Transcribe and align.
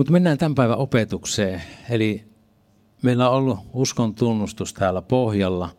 Mutta 0.00 0.12
mennään 0.12 0.38
tämän 0.38 0.54
päivän 0.54 0.78
opetukseen. 0.78 1.62
Eli 1.90 2.24
meillä 3.02 3.30
on 3.30 3.36
ollut 3.36 3.58
uskon 3.72 4.14
tunnustus 4.14 4.74
täällä 4.74 5.02
pohjalla. 5.02 5.70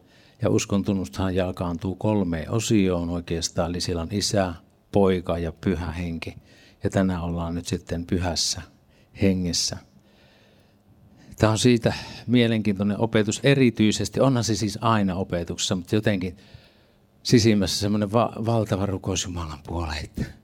Ja 0.42 0.50
uskon 0.50 0.84
tunnustahan 0.84 1.36
jalkaantuu 1.36 1.96
kolmeen 1.96 2.52
osioon 2.52 3.10
oikeastaan. 3.10 3.70
Eli 3.70 3.82
siellä 3.82 4.02
on 4.02 4.08
isä, 4.12 4.54
poika 4.92 5.38
ja 5.38 5.52
pyhä 5.52 5.92
henki. 5.92 6.36
Ja 6.84 6.90
tänään 6.90 7.22
ollaan 7.22 7.56
nyt 7.56 7.66
sitten 7.66 8.06
pyhässä 8.06 8.62
hengessä. 9.22 9.78
Tämä 11.36 11.52
on 11.52 11.60
siitä 11.60 11.94
mielenkiintoinen 12.28 13.00
opetus 13.00 13.40
erityisesti. 13.44 14.20
Onhan 14.20 14.44
se 14.44 14.56
siis 14.56 14.78
aina 14.82 15.16
opetuksessa, 15.16 15.76
mutta 15.76 15.96
jotenkin 15.96 16.38
sisimmässä 17.24 17.80
semmoinen 17.80 18.12
va- 18.12 18.34
valtava 18.46 18.86
rukous 18.86 19.24
Jumalan 19.24 19.60
puolelle. 19.68 20.41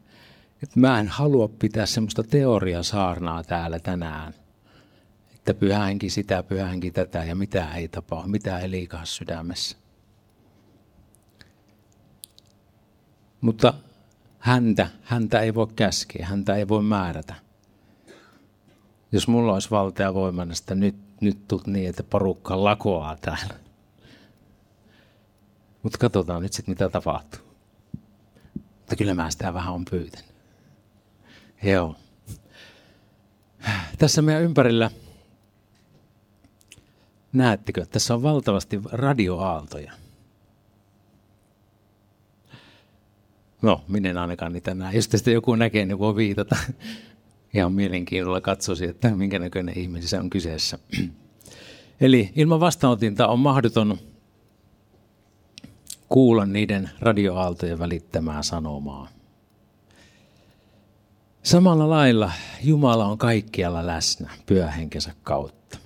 Että 0.63 0.79
mä 0.79 0.99
en 0.99 1.07
halua 1.07 1.47
pitää 1.47 1.85
semmoista 1.85 2.23
teoriasaarnaa 2.23 3.43
täällä 3.43 3.79
tänään. 3.79 4.33
Että 5.35 5.53
pyhänkin 5.53 6.11
sitä, 6.11 6.43
pyhänkin 6.43 6.93
tätä 6.93 7.23
ja 7.23 7.35
mitä 7.35 7.75
ei 7.75 7.87
tapahdu, 7.87 8.27
mitä 8.27 8.59
ei 8.59 8.71
liikaa 8.71 9.05
sydämessä. 9.05 9.77
Mutta 13.41 13.73
häntä, 14.39 14.87
häntä 15.03 15.39
ei 15.39 15.55
voi 15.55 15.67
käskeä, 15.75 16.25
häntä 16.25 16.55
ei 16.55 16.67
voi 16.67 16.83
määrätä. 16.83 17.35
Jos 19.11 19.27
mulla 19.27 19.53
olisi 19.53 19.71
valta 19.71 20.01
ja 20.01 20.13
voimana, 20.13 20.53
että 20.59 20.75
nyt, 20.75 20.95
nyt 21.21 21.47
tut 21.47 21.67
niin, 21.67 21.89
että 21.89 22.03
porukka 22.03 22.63
lakoaa 22.63 23.17
täällä. 23.21 23.53
Mutta 25.83 25.97
katsotaan 25.97 26.41
nyt 26.41 26.53
sitten, 26.53 26.71
mitä 26.71 26.89
tapahtuu. 26.89 27.41
Mutta 28.55 28.95
kyllä 28.95 29.13
mä 29.13 29.31
sitä 29.31 29.53
vähän 29.53 29.73
on 29.73 29.85
pyytänyt. 29.85 30.26
Joo. 31.63 31.95
Tässä 33.97 34.21
meidän 34.21 34.43
ympärillä, 34.43 34.91
näettekö, 37.33 37.85
tässä 37.85 38.13
on 38.13 38.23
valtavasti 38.23 38.79
radioaaltoja. 38.91 39.91
No, 43.61 43.81
minä 43.87 44.09
en 44.09 44.17
ainakaan 44.17 44.53
niitä 44.53 44.73
näe. 44.73 44.95
Jos 44.95 45.07
tästä 45.07 45.31
joku 45.31 45.55
näkee, 45.55 45.85
niin 45.85 45.99
voi 45.99 46.15
viitata. 46.15 46.55
Ihan 47.53 47.73
mielenkiinnolla 47.73 48.41
katsoisi, 48.41 48.85
että 48.85 49.09
minkä 49.09 49.39
näköinen 49.39 49.79
ihminen 49.79 50.07
se 50.07 50.19
on 50.19 50.29
kyseessä. 50.29 50.79
Eli 52.01 52.31
ilman 52.35 52.59
vastaanotinta 52.59 53.27
on 53.27 53.39
mahdoton 53.39 53.97
kuulla 56.09 56.45
niiden 56.45 56.89
radioaaltojen 56.99 57.79
välittämää 57.79 58.43
sanomaa. 58.43 59.07
Samalla 61.47 61.89
lailla 61.89 62.31
Jumala 62.63 63.05
on 63.05 63.17
kaikkialla 63.17 63.87
läsnä 63.87 64.31
pyöhenkensä 64.45 65.13
kautta. 65.23 65.77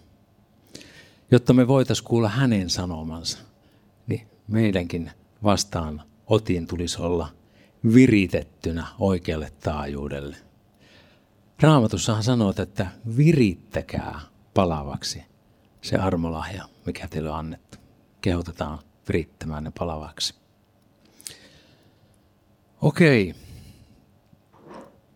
Jotta 1.31 1.53
me 1.53 1.67
voitaisiin 1.67 2.07
kuulla 2.07 2.29
hänen 2.29 2.69
sanomansa, 2.69 3.37
niin 4.07 4.27
meidänkin 4.47 5.11
vastaan 5.43 6.01
otin 6.27 6.67
tulisi 6.67 7.01
olla 7.01 7.29
viritettynä 7.93 8.87
oikealle 8.99 9.51
taajuudelle. 9.63 10.37
Raamatussahan 11.61 12.23
sanoo, 12.23 12.53
että 12.57 12.87
virittäkää 13.17 14.19
palavaksi 14.53 15.23
se 15.81 15.97
armolahja, 15.97 16.65
mikä 16.85 17.07
teille 17.07 17.29
on 17.29 17.37
annettu. 17.37 17.77
Kehotetaan 18.21 18.79
virittämään 19.07 19.63
ne 19.63 19.71
palavaksi. 19.79 20.35
Okei. 22.81 23.35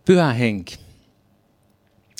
Pyhä 0.05 0.33
henki. 0.33 0.77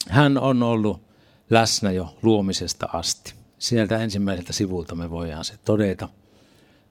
Hän 0.10 0.38
on 0.38 0.64
ollut 0.64 1.02
läsnä 1.50 1.92
jo 1.92 2.18
luomisesta 2.22 2.90
asti. 2.94 3.34
Sieltä 3.60 3.98
ensimmäiseltä 3.98 4.54
sivulta 4.54 4.96
me 4.96 5.10
voidaan 5.10 5.46
se 5.46 5.54
todeta 5.66 6.10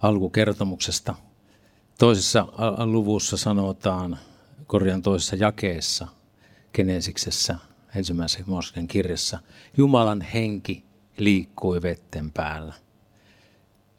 alkukertomuksesta. 0.00 1.15
Toisessa 1.99 2.49
luvussa 2.84 3.37
sanotaan, 3.37 4.19
korjan 4.66 5.03
toisessa 5.03 5.37
jakeessa, 5.37 6.09
Genesiksessä, 6.75 7.59
ensimmäisen 7.94 8.44
Mosken 8.47 8.88
kirjassa, 8.88 9.38
Jumalan 9.76 10.21
henki 10.21 10.84
liikkui 11.16 11.82
vetten 11.82 12.31
päällä. 12.31 12.75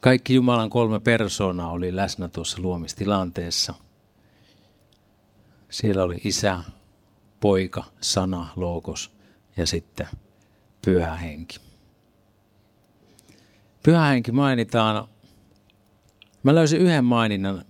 Kaikki 0.00 0.34
Jumalan 0.34 0.70
kolme 0.70 1.00
persoonaa 1.00 1.70
oli 1.70 1.96
läsnä 1.96 2.28
tuossa 2.28 2.62
luomistilanteessa. 2.62 3.74
Siellä 5.70 6.02
oli 6.02 6.20
isä, 6.24 6.60
poika, 7.40 7.84
sana, 8.00 8.48
logos 8.56 9.16
ja 9.56 9.66
sitten 9.66 10.08
pyhä 10.84 11.16
henki. 11.16 11.58
Pyhä 13.82 14.04
henki 14.04 14.32
mainitaan, 14.32 15.08
mä 16.42 16.54
löysin 16.54 16.80
yhden 16.80 17.04
maininnan 17.04 17.64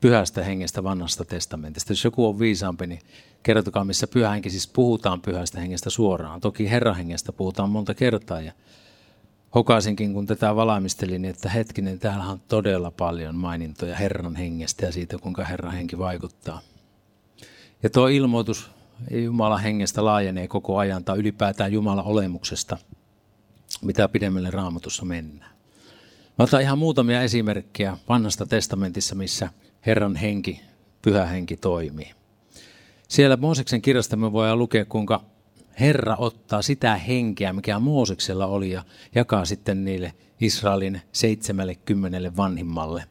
pyhästä 0.00 0.44
hengestä 0.44 0.84
vanhasta 0.84 1.24
testamentista. 1.24 1.92
Jos 1.92 2.04
joku 2.04 2.26
on 2.26 2.38
viisaampi, 2.38 2.86
niin 2.86 3.00
kertokaa, 3.42 3.84
missä 3.84 4.06
pyhä 4.06 4.30
henki, 4.30 4.50
siis 4.50 4.68
puhutaan 4.68 5.20
pyhästä 5.20 5.60
hengestä 5.60 5.90
suoraan. 5.90 6.40
Toki 6.40 6.70
Herran 6.70 6.96
hengestä 6.96 7.32
puhutaan 7.32 7.70
monta 7.70 7.94
kertaa 7.94 8.40
ja 8.40 8.52
hokaisinkin, 9.54 10.14
kun 10.14 10.26
tätä 10.26 10.56
niin 11.06 11.24
että 11.24 11.48
hetkinen, 11.48 11.98
täällä 11.98 12.24
on 12.24 12.40
todella 12.48 12.90
paljon 12.90 13.34
mainintoja 13.34 13.96
Herran 13.96 14.36
hengestä 14.36 14.86
ja 14.86 14.92
siitä, 14.92 15.18
kuinka 15.18 15.44
Herran 15.44 15.72
henki 15.72 15.98
vaikuttaa. 15.98 16.60
Ja 17.82 17.90
tuo 17.90 18.08
ilmoitus 18.08 18.70
Jumalan 19.10 19.60
hengestä 19.60 20.04
laajenee 20.04 20.48
koko 20.48 20.78
ajan 20.78 21.04
tai 21.04 21.18
ylipäätään 21.18 21.72
Jumalan 21.72 22.04
olemuksesta, 22.04 22.78
mitä 23.82 24.08
pidemmälle 24.08 24.50
raamatussa 24.50 25.04
mennään. 25.04 25.50
Mä 26.38 26.44
otan 26.44 26.62
ihan 26.62 26.78
muutamia 26.78 27.22
esimerkkejä 27.22 27.96
vanhasta 28.08 28.46
testamentissa, 28.46 29.14
missä 29.14 29.48
Herran 29.86 30.16
henki, 30.16 30.60
pyhä 31.02 31.26
henki 31.26 31.56
toimii. 31.56 32.14
Siellä 33.08 33.36
Mooseksen 33.36 33.82
kirjasta 33.82 34.16
me 34.16 34.32
voidaan 34.32 34.58
lukea, 34.58 34.84
kuinka 34.84 35.24
Herra 35.80 36.16
ottaa 36.16 36.62
sitä 36.62 36.96
henkeä, 36.96 37.52
mikä 37.52 37.78
Mooseksella 37.78 38.46
oli, 38.46 38.70
ja 38.70 38.84
jakaa 39.14 39.44
sitten 39.44 39.84
niille 39.84 40.12
Israelin 40.40 41.02
seitsemälle 41.12 41.74
kymmenelle 41.74 42.36
vanhimmalle. 42.36 43.04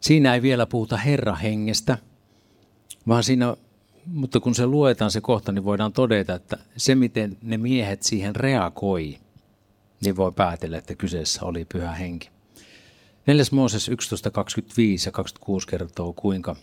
Siinä 0.00 0.34
ei 0.34 0.42
vielä 0.42 0.66
puhuta 0.66 0.96
Herra 0.96 1.34
hengestä, 1.34 1.98
vaan 3.08 3.24
siinä, 3.24 3.56
mutta 4.06 4.40
kun 4.40 4.54
se 4.54 4.66
luetaan 4.66 5.10
se 5.10 5.20
kohta, 5.20 5.52
niin 5.52 5.64
voidaan 5.64 5.92
todeta, 5.92 6.34
että 6.34 6.56
se 6.76 6.94
miten 6.94 7.36
ne 7.42 7.58
miehet 7.58 8.02
siihen 8.02 8.36
reagoi, 8.36 9.18
niin 10.04 10.16
voi 10.16 10.32
päätellä, 10.32 10.78
että 10.78 10.94
kyseessä 10.94 11.44
oli 11.44 11.64
pyhä 11.64 11.92
henki. 11.92 12.30
4. 13.26 13.44
Mooses 13.52 13.90
11.25 13.90 13.94
ja 15.06 15.12
26 15.12 15.66
kertoo, 15.66 16.12
kuinka 16.12 16.56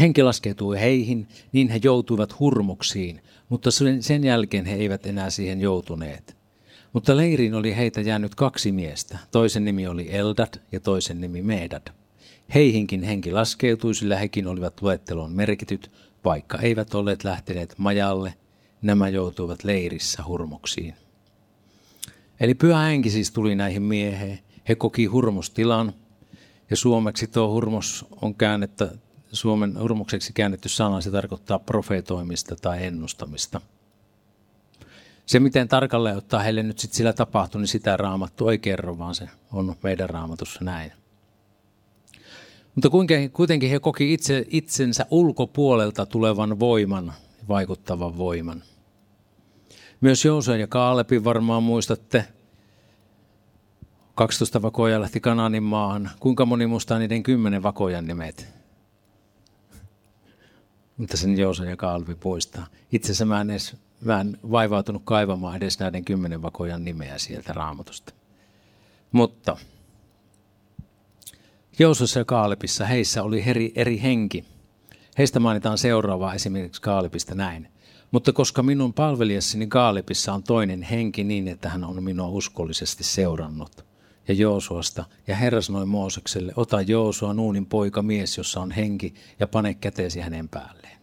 Henki 0.00 0.22
laskeutui 0.22 0.80
heihin, 0.80 1.28
niin 1.52 1.68
he 1.68 1.80
joutuivat 1.82 2.38
hurmuksiin, 2.38 3.22
mutta 3.48 3.70
sen 4.00 4.24
jälkeen 4.24 4.66
he 4.66 4.74
eivät 4.74 5.06
enää 5.06 5.30
siihen 5.30 5.60
joutuneet. 5.60 6.36
Mutta 6.92 7.16
leiriin 7.16 7.54
oli 7.54 7.76
heitä 7.76 8.00
jäänyt 8.00 8.34
kaksi 8.34 8.72
miestä. 8.72 9.18
Toisen 9.30 9.64
nimi 9.64 9.86
oli 9.86 10.14
Eldad 10.16 10.54
ja 10.72 10.80
toisen 10.80 11.20
nimi 11.20 11.42
Medad. 11.42 11.86
Heihinkin 12.54 13.02
henki 13.02 13.32
laskeutui, 13.32 13.94
sillä 13.94 14.16
hekin 14.16 14.46
olivat 14.46 14.82
luetteloon 14.82 15.32
merkityt, 15.32 15.90
vaikka 16.24 16.58
eivät 16.58 16.94
olleet 16.94 17.24
lähteneet 17.24 17.74
majalle, 17.78 18.34
nämä 18.82 19.08
joutuivat 19.08 19.64
leirissä 19.64 20.24
hurmoksiin. 20.26 20.94
Eli 22.40 22.54
pyhä 22.54 22.78
henki 22.78 23.10
siis 23.10 23.30
tuli 23.30 23.54
näihin 23.54 23.82
mieheen. 23.82 24.38
He 24.68 24.74
koki 24.74 25.04
hurmostilan, 25.04 25.92
ja 26.70 26.76
suomeksi 26.76 27.26
tuo 27.26 27.48
hurmos 27.48 28.06
on 28.22 28.34
käännettä 28.34 28.90
Suomen 29.32 29.80
hurmukseksi 29.80 30.32
käännetty 30.32 30.68
sana, 30.68 31.00
se 31.00 31.10
tarkoittaa 31.10 31.58
profeetoimista 31.58 32.56
tai 32.56 32.84
ennustamista. 32.84 33.60
Se, 35.26 35.40
miten 35.40 35.68
tarkalleen 35.68 36.16
ottaa 36.16 36.40
heille 36.40 36.62
nyt 36.62 36.78
sit 36.78 36.92
sillä 36.92 37.12
tapahtui, 37.12 37.60
niin 37.60 37.68
sitä 37.68 37.96
raamattu 37.96 38.48
ei 38.48 38.58
kerro, 38.58 38.98
vaan 38.98 39.14
se 39.14 39.28
on 39.52 39.76
meidän 39.82 40.10
raamatussa 40.10 40.64
näin. 40.64 40.92
Mutta 42.78 42.90
kuitenkin 43.32 43.70
he 43.70 43.80
koki 43.80 44.12
itse, 44.12 44.44
itsensä 44.48 45.06
ulkopuolelta 45.10 46.06
tulevan 46.06 46.60
voiman, 46.60 47.12
vaikuttavan 47.48 48.18
voiman. 48.18 48.62
Myös 50.00 50.24
Joose 50.24 50.58
ja 50.58 50.66
Kaalepi 50.66 51.24
varmaan 51.24 51.62
muistatte. 51.62 52.24
12 54.14 54.62
vakoja 54.62 55.00
lähti 55.00 55.20
Kananin 55.20 55.62
maahan. 55.62 56.10
Kuinka 56.20 56.46
moni 56.46 56.66
muistaa 56.66 56.98
niiden 56.98 57.22
kymmenen 57.22 57.62
vakojan 57.62 58.06
nimet? 58.06 58.48
mutta 60.96 61.16
sen 61.16 61.38
Joosa 61.38 61.64
ja 61.64 61.76
Kalvi 61.76 62.14
poistaa. 62.14 62.66
Itse 62.92 63.06
asiassa 63.06 63.24
mä 63.24 63.40
en, 63.40 63.50
edes, 63.50 63.76
mä 64.00 64.20
en 64.20 64.38
vaivautunut 64.50 65.02
kaivamaan 65.04 65.56
edes 65.56 65.78
näiden 65.78 66.04
kymmenen 66.04 66.42
vakojan 66.42 66.84
nimeä 66.84 67.18
sieltä 67.18 67.52
raamatusta. 67.52 68.12
Mutta 69.12 69.56
Joosassa 71.78 72.18
ja 72.18 72.24
Kaalipissa 72.24 72.86
heissä 72.86 73.22
oli 73.22 73.42
eri, 73.46 73.72
eri 73.74 74.02
henki. 74.02 74.44
Heistä 75.18 75.40
mainitaan 75.40 75.78
seuraavaa 75.78 76.34
esimerkiksi 76.34 76.82
Kaalipista 76.82 77.34
näin. 77.34 77.68
Mutta 78.10 78.32
koska 78.32 78.62
minun 78.62 78.94
palvelijassini 78.94 79.66
Kaalepissa 79.66 80.32
on 80.32 80.42
toinen 80.42 80.82
henki 80.82 81.24
niin, 81.24 81.48
että 81.48 81.68
hän 81.68 81.84
on 81.84 82.02
minua 82.02 82.28
uskollisesti 82.28 83.04
seurannut, 83.04 83.84
ja 84.28 84.34
Joosuasta, 84.34 85.04
ja 85.26 85.36
Herra 85.36 85.60
sanoi 85.60 85.86
Moosekselle, 85.86 86.52
ota 86.56 86.80
Joosua 86.80 87.34
Nuunin 87.34 87.66
poika 87.66 88.02
mies, 88.02 88.36
jossa 88.36 88.60
on 88.60 88.70
henki, 88.70 89.14
ja 89.40 89.46
pane 89.46 89.74
käteesi 89.74 90.20
hänen 90.20 90.48
päälleen. 90.48 90.98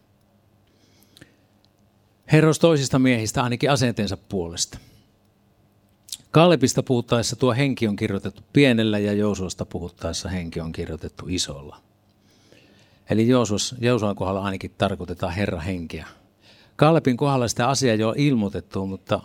Herros 2.32 2.58
toisista 2.58 2.98
miehistä 2.98 3.42
ainakin 3.42 3.70
asenteensa 3.70 4.16
puolesta. 4.16 4.78
Kaalepista 6.36 6.82
puhuttaessa 6.82 7.36
tuo 7.36 7.54
henki 7.54 7.88
on 7.88 7.96
kirjoitettu 7.96 8.42
pienellä 8.52 8.98
ja 8.98 9.12
Joosuasta 9.12 9.66
puhuttaessa 9.66 10.28
henki 10.28 10.60
on 10.60 10.72
kirjoitettu 10.72 11.24
isolla. 11.28 11.80
Eli 13.10 13.28
Joosuan 13.80 14.16
kohdalla 14.16 14.42
ainakin 14.42 14.74
tarkoitetaan 14.78 15.32
Herra 15.32 15.60
henkeä. 15.60 16.06
Kaalepin 16.76 17.16
kohdalla 17.16 17.48
sitä 17.48 17.68
asiaa 17.68 17.94
jo 17.94 18.14
ilmoitettu, 18.16 18.86
mutta 18.86 19.20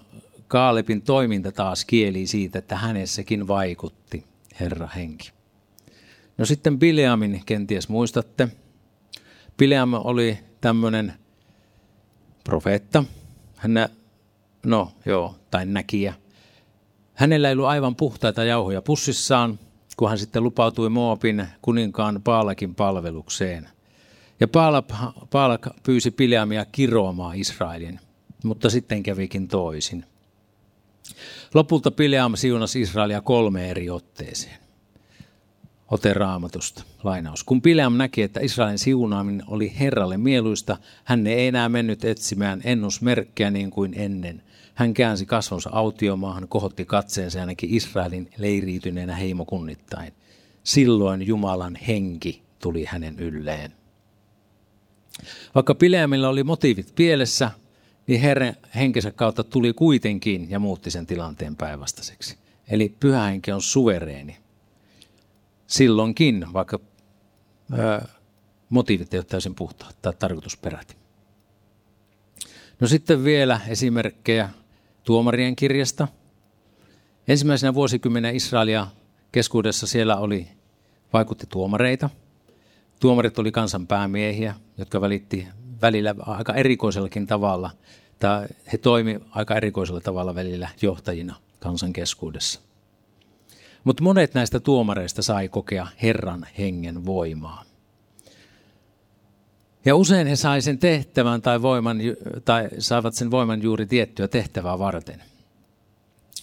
Kaalepin 0.48 1.02
toiminta 1.02 1.52
taas 1.52 1.86
kieli 1.86 2.28
siitä, 2.28 2.60
että 2.60 2.76
hänessäkin 2.76 3.48
vaikutti 3.48 4.26
Herra 4.60 4.88
henki. 4.88 5.32
No 6.38 6.46
sitten 6.46 6.80
Bileamin 6.80 7.42
kenties 7.46 7.90
muistatte. 7.90 8.48
Bileam 9.58 9.94
oli 9.94 10.38
tämmöinen 10.62 11.14
profeetta. 12.44 13.04
Hän, 13.56 13.90
no 14.66 14.92
joo, 15.06 15.36
tai 15.52 15.66
näkijä. 15.66 16.21
Hänellä 17.22 17.48
ei 17.48 17.54
ollut 17.54 17.66
aivan 17.66 17.96
puhtaita 17.96 18.44
jauhoja 18.44 18.82
pussissaan, 18.82 19.60
kun 19.98 20.10
hän 20.10 20.18
sitten 20.18 20.44
lupautui 20.44 20.90
Moabin 20.90 21.48
kuninkaan 21.62 22.22
Paalakin 22.24 22.76
palvelukseen. 22.76 23.70
Ja 24.40 24.48
Paalak, 24.48 24.86
Paalak 25.30 25.68
pyysi 25.84 26.12
Pileamia 26.12 26.66
kiroamaan 26.66 27.36
Israelin, 27.36 28.00
mutta 28.44 28.70
sitten 28.70 29.04
kävikin 29.04 29.48
toisin. 29.48 30.06
Lopulta 31.54 31.92
Pileam 31.92 32.36
siunasi 32.36 32.82
Israelia 32.82 33.22
kolme 33.22 33.70
eri 33.70 33.90
otteeseen. 33.90 34.60
Ote 35.92 36.14
raamatusta, 36.14 36.84
lainaus. 37.04 37.44
Kun 37.44 37.62
Pileam 37.62 37.98
näki, 37.98 38.22
että 38.22 38.40
Israelin 38.40 38.80
siunaaminen 38.80 39.44
oli 39.48 39.74
Herralle 39.80 40.18
mieluista, 40.18 40.78
hän 41.04 41.28
ei 41.28 41.48
enää 41.48 41.70
mennyt 41.70 42.06
etsimään 42.06 42.62
ennusmerkkejä 42.64 43.52
niin 43.52 43.72
kuin 43.72 43.94
ennen. 43.96 44.44
Hän 44.82 44.94
käänsi 44.94 45.26
kasvonsa 45.26 45.70
autiomaahan, 45.74 46.48
kohotti 46.48 46.86
katseensa 46.86 47.46
näki 47.46 47.68
Israelin 47.70 48.30
leiriytyneenä 48.38 49.16
heimokunnittain. 49.16 50.14
Silloin 50.64 51.28
Jumalan 51.28 51.76
henki 51.76 52.44
tuli 52.60 52.86
hänen 52.86 53.20
ylleen. 53.20 53.74
Vaikka 55.56 55.76
Pileamilla 55.76 56.30
oli 56.30 56.44
motiivit 56.44 56.96
pielessä, 56.96 57.52
niin 58.08 58.22
Herran 58.22 58.54
henkensä 58.76 59.12
kautta 59.12 59.44
tuli 59.44 59.74
kuitenkin 59.74 60.50
ja 60.50 60.60
muutti 60.60 60.92
sen 60.92 61.06
tilanteen 61.06 61.56
päinvastaiseksi. 61.56 62.38
Eli 62.68 62.96
pyhä 63.00 63.24
henki 63.24 63.52
on 63.52 63.62
suvereeni. 63.62 64.38
Silloinkin, 65.68 66.46
vaikka 66.54 66.80
ö, 67.74 68.02
motiivit 68.70 69.14
ei 69.14 69.18
ole 69.18 69.26
täysin 69.26 69.56
puhtaat 69.56 70.02
tai 70.02 70.14
tarkoitusperät. 70.20 70.98
No 72.80 72.88
sitten 72.88 73.24
vielä 73.24 73.60
esimerkkejä 73.68 74.50
tuomarien 75.04 75.56
kirjasta. 75.56 76.08
Ensimmäisenä 77.28 77.74
vuosikymmenen 77.74 78.36
Israelia 78.36 78.88
keskuudessa 79.32 79.88
siellä 79.88 80.18
oli, 80.18 80.48
vaikutti 81.14 81.48
tuomareita. 81.50 82.10
Tuomarit 83.00 83.40
oli 83.40 83.52
kansan 83.52 83.88
päämiehiä, 83.88 84.56
jotka 84.78 85.02
välitti 85.02 85.48
välillä 85.82 86.16
aika 86.20 86.54
erikoisellakin 86.54 87.28
tavalla, 87.28 87.70
tai 88.20 88.48
he 88.74 88.78
toimi 88.78 89.20
aika 89.32 89.56
erikoisella 89.56 90.02
tavalla 90.02 90.36
välillä 90.36 90.70
johtajina 90.82 91.36
kansan 91.60 91.94
keskuudessa. 91.94 92.62
Mutta 93.84 94.04
monet 94.04 94.34
näistä 94.34 94.60
tuomareista 94.60 95.22
sai 95.22 95.50
kokea 95.50 95.88
Herran 96.02 96.48
hengen 96.58 97.06
voimaa. 97.06 97.64
Ja 99.86 99.96
usein 99.96 100.28
he 100.28 100.36
sai 100.36 100.62
sen 100.62 100.78
tehtävän 100.78 101.42
tai, 101.42 101.62
voiman, 101.62 101.98
tai 102.46 102.70
saivat 102.80 103.14
sen 103.14 103.32
voiman 103.32 103.62
juuri 103.62 103.86
tiettyä 103.86 104.28
tehtävää 104.28 104.80
varten. 104.80 105.24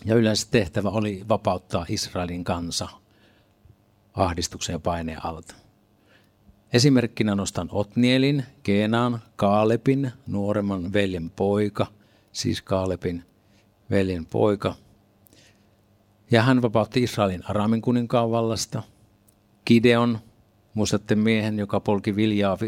Ja 0.05 0.14
yleensä 0.14 0.46
tehtävä 0.50 0.88
oli 0.88 1.25
vapauttaa 1.29 1.87
Israelin 1.88 2.44
kansa 2.44 2.88
ahdistuksen 4.14 4.73
ja 4.73 4.79
paineen 4.79 5.25
alta. 5.25 5.55
Esimerkkinä 6.73 7.35
nostan 7.35 7.69
Otnielin, 7.73 8.44
Keenaan, 8.62 9.23
Kaalepin, 9.37 10.12
nuoremman 10.26 10.93
veljen 10.93 11.31
poika, 11.31 11.87
siis 12.32 12.62
Kaalepin 12.62 13.25
veljen 13.90 14.26
poika. 14.26 14.75
Ja 16.31 16.43
hän 16.43 16.62
vapautti 16.62 17.02
Israelin 17.02 17.50
Aramin 17.50 17.82
kuninkaan 17.82 18.31
vallasta. 18.31 18.82
Kideon, 19.64 20.19
muistatte 20.74 21.14
miehen, 21.14 21.58
joka 21.58 21.80
polki 21.80 22.16
viljaa 22.16 22.58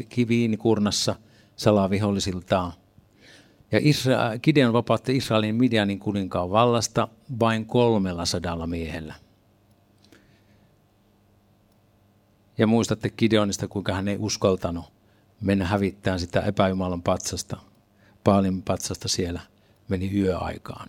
kurnassa 0.59 1.15
salavihollisiltaan. 1.57 2.73
Ja 3.73 3.79
Isra- 3.79 4.39
Gideon 4.43 4.73
vapautti 4.73 5.17
Israelin 5.17 5.55
Midianin 5.55 5.99
kuninkaan 5.99 6.51
vallasta 6.51 7.09
vain 7.41 7.67
kolmella 7.67 8.25
sadalla 8.25 8.67
miehellä. 8.67 9.15
Ja 12.59 12.67
muistatte 12.67 13.11
Gideonista, 13.11 13.69
kuinka 13.69 13.93
hän 13.93 14.09
ei 14.09 14.17
uskaltanut 14.19 14.85
mennä 15.41 15.65
hävittämään 15.65 16.21
sitä 16.21 16.41
epäjumalan 16.41 17.03
patsasta, 17.03 17.57
Paalin 18.25 18.63
patsasta 18.63 19.09
siellä, 19.09 19.41
meni 19.89 20.21
yöaikaan. 20.21 20.89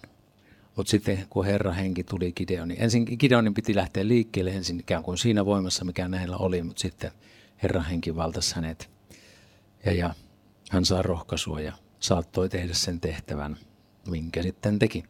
Mutta 0.76 0.92
sitten 0.92 1.26
kun 1.30 1.46
Herra 1.46 1.72
henki 1.72 2.04
tuli 2.04 2.32
Gideonin, 2.32 2.78
ensin 2.80 3.06
Gideonin 3.20 3.54
piti 3.54 3.76
lähteä 3.76 4.08
liikkeelle 4.08 4.52
ensin 4.52 4.80
ikään 4.80 5.04
kuin 5.04 5.18
siinä 5.18 5.46
voimassa, 5.46 5.86
mikä 5.86 6.08
näillä 6.08 6.38
oli, 6.38 6.64
mutta 6.64 6.82
sitten 6.82 7.12
Herra 7.64 7.82
henki 7.82 8.16
valtasi 8.16 8.56
hänet. 8.56 8.90
Ja, 9.86 9.94
ja 9.94 10.14
hän 10.70 10.86
saa 10.86 11.02
rohkaisua 11.02 11.62
ja 11.62 11.74
saattoi 12.00 12.50
tehdä 12.50 12.74
sen 12.74 13.00
tehtävän, 13.00 13.58
minkä 14.08 14.44
sitten 14.44 14.80
teki. 14.80 15.04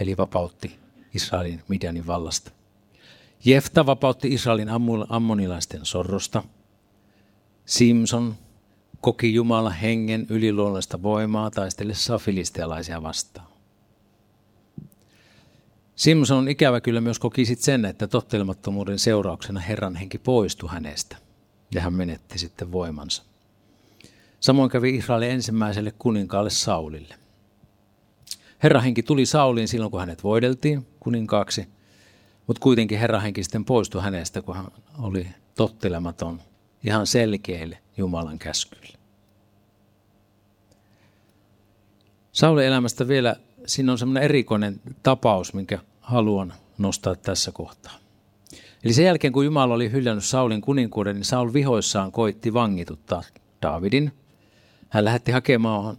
Eli 0.00 0.16
vapautti 0.16 0.76
Israelin 1.14 1.62
Midianin 1.68 2.06
vallasta. 2.06 2.50
Jefta 3.44 3.86
vapautti 3.86 4.34
Israelin 4.34 4.68
ammonilaisten 5.08 5.86
sorrosta. 5.86 6.42
Simson 7.66 8.34
koki 9.00 9.34
Jumalan 9.34 9.72
hengen 9.72 10.26
yliluonnollista 10.28 11.02
voimaa 11.02 11.50
taistellessa 11.50 12.18
filistealaisia 12.18 13.02
vastaan. 13.02 13.47
Simson 15.98 16.48
ikävä 16.48 16.80
kyllä 16.80 17.00
myös 17.00 17.18
koki 17.18 17.44
sit 17.44 17.60
sen, 17.60 17.84
että 17.84 18.06
tottelemattomuuden 18.06 18.98
seurauksena 18.98 19.60
Herran 19.60 19.96
henki 19.96 20.18
poistui 20.18 20.70
hänestä 20.72 21.16
ja 21.74 21.80
hän 21.80 21.92
menetti 21.92 22.38
sitten 22.38 22.72
voimansa. 22.72 23.22
Samoin 24.40 24.70
kävi 24.70 24.96
Israelin 24.96 25.30
ensimmäiselle 25.30 25.92
kuninkaalle 25.98 26.50
Saulille. 26.50 27.14
Herran 28.62 28.82
henki 28.82 29.02
tuli 29.02 29.26
Sauliin 29.26 29.68
silloin, 29.68 29.90
kun 29.90 30.00
hänet 30.00 30.24
voideltiin 30.24 30.86
kuninkaaksi– 31.00 31.66
mutta 32.48 32.60
kuitenkin 32.60 32.98
Herran 32.98 33.22
henki 33.22 33.42
sitten 33.42 33.64
poistui 33.64 34.02
hänestä, 34.02 34.42
kun 34.42 34.56
hän 34.56 34.66
oli 34.98 35.28
tottelematon 35.54 36.40
ihan 36.84 37.06
selkeille 37.06 37.78
Jumalan 37.96 38.38
käskyille. 38.38 38.98
Saulin 42.32 42.66
elämästä 42.66 43.08
vielä, 43.08 43.36
siinä 43.66 43.92
on 43.92 43.98
semmoinen 43.98 44.22
erikoinen 44.22 44.80
tapaus, 45.02 45.54
minkä 45.54 45.78
haluan 46.08 46.52
nostaa 46.78 47.14
tässä 47.14 47.52
kohtaa. 47.52 47.92
Eli 48.84 48.92
sen 48.92 49.04
jälkeen, 49.04 49.32
kun 49.32 49.44
Jumala 49.44 49.74
oli 49.74 49.92
hyljännyt 49.92 50.24
Saulin 50.24 50.60
kuninkuuden, 50.60 51.16
niin 51.16 51.24
Saul 51.24 51.52
vihoissaan 51.52 52.12
koitti 52.12 52.54
vangituttaa 52.54 53.22
Daavidin. 53.62 54.12
Hän 54.88 55.04
lähetti 55.04 55.32
hakemaan 55.32 55.96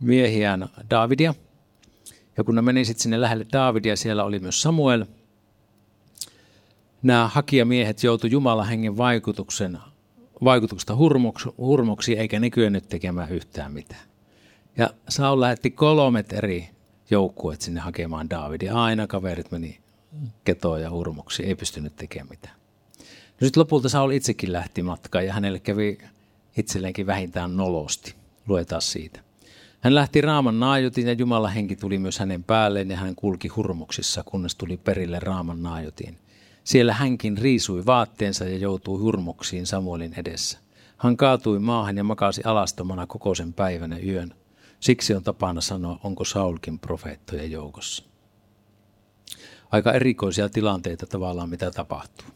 miehiään 0.00 0.68
Daavidia. 0.90 1.34
Ja 2.36 2.44
kun 2.44 2.54
ne 2.54 2.62
meni 2.62 2.84
sitten 2.84 3.02
sinne 3.02 3.20
lähelle 3.20 3.46
Daavidia, 3.52 3.96
siellä 3.96 4.24
oli 4.24 4.38
myös 4.38 4.62
Samuel– 4.62 5.04
nämä 7.06 7.28
hakijamiehet 7.28 8.02
joutuivat 8.02 8.32
Jumalan 8.32 8.68
hengen 8.68 8.96
vaikutuksen, 8.96 9.78
vaikutuksesta 10.44 10.96
hurmoksi, 10.96 11.48
hurmoksi, 11.58 12.18
eikä 12.18 12.40
ne 12.40 12.50
kyennyt 12.50 12.88
tekemään 12.88 13.30
yhtään 13.30 13.72
mitään. 13.72 14.08
Ja 14.76 14.90
Saul 15.08 15.40
lähetti 15.40 15.70
kolmet 15.70 16.32
eri 16.32 16.68
joukkueet 17.10 17.60
sinne 17.60 17.80
hakemaan 17.80 18.30
Daavidia. 18.30 18.74
Aina 18.74 19.06
kaverit 19.06 19.50
meni 19.50 19.78
ketoa 20.44 20.78
ja 20.78 20.90
hurmoksi, 20.90 21.42
ei 21.42 21.54
pystynyt 21.54 21.96
tekemään 21.96 22.28
mitään. 22.30 22.56
No 23.40 23.44
sitten 23.44 23.60
lopulta 23.60 23.88
Saul 23.88 24.10
itsekin 24.10 24.52
lähti 24.52 24.82
matkaan 24.82 25.26
ja 25.26 25.32
hänelle 25.32 25.58
kävi 25.58 25.98
itselleenkin 26.56 27.06
vähintään 27.06 27.56
nolosti. 27.56 28.14
Luetaan 28.48 28.82
siitä. 28.82 29.20
Hän 29.80 29.94
lähti 29.94 30.20
Raaman 30.20 30.60
naajutin 30.60 31.06
ja 31.06 31.12
Jumalan 31.12 31.52
henki 31.52 31.76
tuli 31.76 31.98
myös 31.98 32.18
hänen 32.18 32.44
päälleen 32.44 32.90
ja 32.90 32.96
hän 32.96 33.14
kulki 33.14 33.48
hurmoksissa, 33.48 34.22
kunnes 34.22 34.54
tuli 34.54 34.76
perille 34.76 35.18
Raaman 35.18 35.62
naajutin. 35.62 36.18
Siellä 36.64 36.92
hänkin 36.92 37.38
riisui 37.38 37.86
vaatteensa 37.86 38.44
ja 38.44 38.58
joutui 38.58 39.00
hurmoksiin 39.00 39.66
Samuelin 39.66 40.14
edessä. 40.16 40.58
Hän 40.96 41.16
kaatui 41.16 41.58
maahan 41.58 41.96
ja 41.96 42.04
makasi 42.04 42.42
alastomana 42.44 43.06
koko 43.06 43.34
sen 43.34 43.52
päivän 43.52 43.92
ja 43.92 44.12
yön. 44.12 44.34
Siksi 44.80 45.14
on 45.14 45.22
tapana 45.22 45.60
sanoa, 45.60 46.00
onko 46.04 46.24
Saulkin 46.24 46.78
profeettojen 46.78 47.50
joukossa. 47.50 48.04
Aika 49.70 49.92
erikoisia 49.92 50.48
tilanteita 50.48 51.06
tavallaan, 51.06 51.50
mitä 51.50 51.70
tapahtuu. 51.70 52.26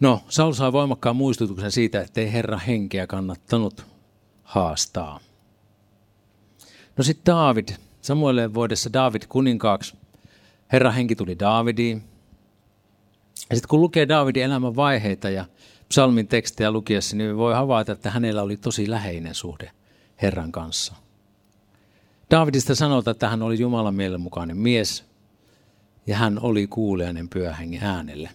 No, 0.00 0.22
Saul 0.28 0.52
saa 0.52 0.72
voimakkaan 0.72 1.16
muistutuksen 1.16 1.72
siitä, 1.72 2.00
että 2.00 2.20
ei 2.20 2.32
Herra 2.32 2.58
henkeä 2.58 3.06
kannattanut 3.06 3.86
haastaa. 4.42 5.20
No 6.96 7.04
sitten 7.04 7.34
David. 7.34 7.68
Samuelen 8.00 8.54
vuodessa 8.54 8.92
David 8.92 9.22
kuninkaaksi. 9.28 9.96
Herra 10.72 10.90
henki 10.90 11.16
tuli 11.16 11.38
Davidiin. 11.38 12.02
Ja 13.50 13.56
sitten 13.56 13.68
kun 13.68 13.80
lukee 13.80 14.08
Davidin 14.08 14.42
elämän 14.42 14.76
vaiheita 14.76 15.30
ja 15.30 15.44
psalmin 15.88 16.28
tekstejä 16.28 16.70
lukiessa, 16.70 17.16
niin 17.16 17.36
voi 17.36 17.54
havaita, 17.54 17.92
että 17.92 18.10
hänellä 18.10 18.42
oli 18.42 18.56
tosi 18.56 18.90
läheinen 18.90 19.34
suhde 19.34 19.70
Herran 20.22 20.52
kanssa. 20.52 20.94
Davidista 22.30 22.74
sanotaan, 22.74 23.12
että 23.12 23.28
hän 23.28 23.42
oli 23.42 23.60
Jumalan 23.60 23.94
mielenmukainen 23.94 24.56
mies 24.56 25.04
ja 26.06 26.16
hän 26.16 26.38
oli 26.42 26.66
kuulijainen 26.66 27.28
pyöhengen 27.28 27.82
äänelle. 27.82 28.30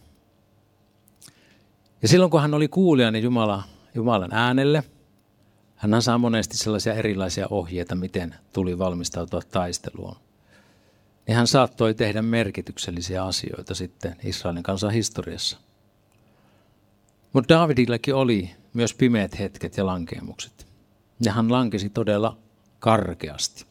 Ja 2.02 2.08
silloin 2.08 2.32
kun 2.32 2.42
hän 2.42 2.54
oli 2.54 2.68
kuulijainen 2.68 3.24
Jumala, 3.24 3.64
Jumalan 3.96 4.34
äänelle, 4.34 4.84
hän 5.76 6.02
saa 6.02 6.18
monesti 6.18 6.58
sellaisia 6.58 6.94
erilaisia 6.94 7.48
ohjeita, 7.50 7.96
miten 7.96 8.36
tuli 8.54 8.80
valmistautua 8.80 9.42
taisteluun. 9.52 10.16
Niin 11.28 11.36
hän 11.36 11.48
saattoi 11.48 11.94
tehdä 11.94 12.22
merkityksellisiä 12.22 13.24
asioita 13.24 13.76
sitten 13.76 14.16
Israelin 14.24 14.64
kansan 14.64 14.92
historiassa. 14.92 15.58
Mutta 17.34 17.56
Davidillakin 17.56 18.16
oli 18.16 18.52
myös 18.74 18.94
pimeät 18.94 19.40
hetket 19.40 19.78
ja 19.78 19.86
lankeemukset. 19.86 20.71
Ja 21.26 21.34
hän 21.34 21.52
lankesi 21.52 21.90
todella 21.90 22.38
karkeasti. 22.80 23.66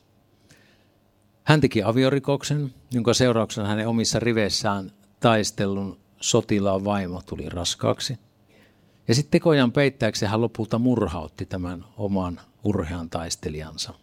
Hän 1.44 1.60
teki 1.60 1.82
aviorikoksen, 1.82 2.74
jonka 2.90 3.14
seurauksena 3.14 3.68
hänen 3.68 3.88
omissa 3.88 4.20
riveissään 4.20 4.92
taistellun 5.20 5.98
sotilaan 6.20 6.84
vaimo 6.84 7.22
tuli 7.26 7.48
raskaaksi. 7.48 8.18
Ja 9.08 9.14
sitten 9.14 9.30
tekojan 9.30 9.72
peittääksi 9.72 10.26
hän 10.26 10.40
lopulta 10.40 10.78
murhautti 10.78 11.46
tämän 11.46 11.84
oman 11.96 12.40
urhean 12.64 13.10
taistelijansa. 13.10 13.94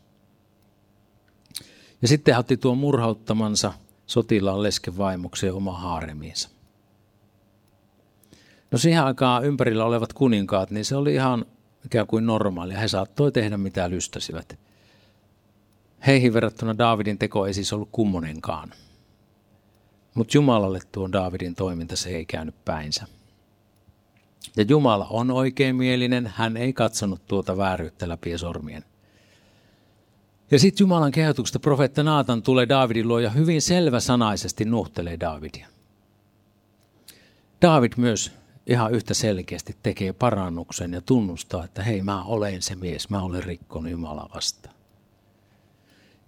Ja 2.01 2.07
sitten 2.07 2.33
hän 2.33 2.39
otti 2.39 2.57
tuon 2.57 2.77
murhauttamansa 2.77 3.73
sotilaan 4.05 4.63
lesken 4.63 4.97
vaimokseen 4.97 5.53
oma 5.53 5.77
haaremiinsa. 5.79 6.49
No 8.71 8.77
siihen 8.77 9.03
aikaan 9.03 9.45
ympärillä 9.45 9.85
olevat 9.85 10.13
kuninkaat, 10.13 10.71
niin 10.71 10.85
se 10.85 10.95
oli 10.95 11.13
ihan 11.13 11.45
ikään 11.87 12.07
kuin 12.07 12.25
normaalia. 12.25 12.79
He 12.79 12.87
saattoi 12.87 13.31
tehdä 13.31 13.57
mitä 13.57 13.89
lystäsivät. 13.89 14.59
Heihin 16.07 16.33
verrattuna 16.33 16.77
Daavidin 16.77 17.17
teko 17.17 17.45
ei 17.47 17.53
siis 17.53 17.73
ollut 17.73 17.89
kummonenkaan. 17.91 18.73
Mutta 20.13 20.37
Jumalalle 20.37 20.79
tuon 20.91 21.11
Daavidin 21.11 21.55
toiminta 21.55 21.95
se 21.95 22.09
ei 22.09 22.25
käynyt 22.25 22.65
päinsä. 22.65 23.05
Ja 24.57 24.65
Jumala 24.69 25.07
on 25.09 25.31
oikeimielinen, 25.31 26.31
hän 26.35 26.57
ei 26.57 26.73
katsonut 26.73 27.25
tuota 27.25 27.57
vääryyttä 27.57 28.09
läpi 28.09 28.37
sormien. 28.37 28.83
Ja 30.51 30.59
sitten 30.59 30.83
Jumalan 30.83 31.11
kehotuksesta 31.11 31.59
profeetta 31.59 32.03
Naatan 32.03 32.41
tulee 32.41 32.69
Daavidin 32.69 33.07
luo 33.07 33.19
ja 33.19 33.29
hyvin 33.29 33.61
selväsanaisesti 33.61 34.65
nuhtelee 34.65 35.19
Daavidia. 35.19 35.67
David 37.61 37.93
myös 37.97 38.31
ihan 38.67 38.93
yhtä 38.93 39.13
selkeästi 39.13 39.75
tekee 39.83 40.13
parannuksen 40.13 40.93
ja 40.93 41.01
tunnustaa, 41.01 41.63
että 41.63 41.83
hei 41.83 42.01
mä 42.01 42.23
olen 42.23 42.61
se 42.61 42.75
mies, 42.75 43.09
mä 43.09 43.21
olen 43.21 43.43
rikkonut 43.43 43.91
Jumala 43.91 44.29
vastaan. 44.35 44.75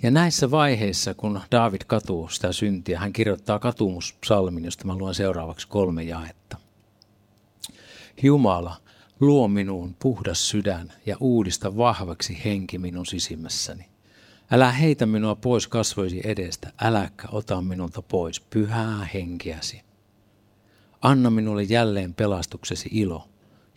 Ja 0.03 0.11
näissä 0.11 0.51
vaiheissa, 0.51 1.13
kun 1.13 1.41
David 1.51 1.81
katuu 1.87 2.29
sitä 2.29 2.53
syntiä, 2.53 2.99
hän 2.99 3.13
kirjoittaa 3.13 3.59
katumuspsalmin, 3.59 4.65
josta 4.65 4.85
mä 4.85 4.95
luen 4.95 5.15
seuraavaksi 5.15 5.67
kolme 5.67 6.03
jaetta. 6.03 6.57
Jumala, 8.23 8.77
luo 9.19 9.47
minuun 9.47 9.95
puhdas 9.99 10.49
sydän 10.49 10.93
ja 11.05 11.17
uudista 11.19 11.77
vahvaksi 11.77 12.41
henki 12.45 12.77
minun 12.77 13.05
sisimmässäni. 13.05 13.85
Älä 14.51 14.71
heitä 14.71 15.05
minua 15.05 15.35
pois 15.35 15.67
kasvoisi 15.67 16.21
edestä, 16.23 16.71
äläkä 16.81 17.27
ota 17.31 17.61
minulta 17.61 18.01
pois 18.01 18.39
pyhää 18.39 19.07
henkeäsi. 19.13 19.88
Anna 21.01 21.29
minulle 21.29 21.63
jälleen 21.63 22.13
pelastuksesi 22.13 22.89
ilo 22.91 23.29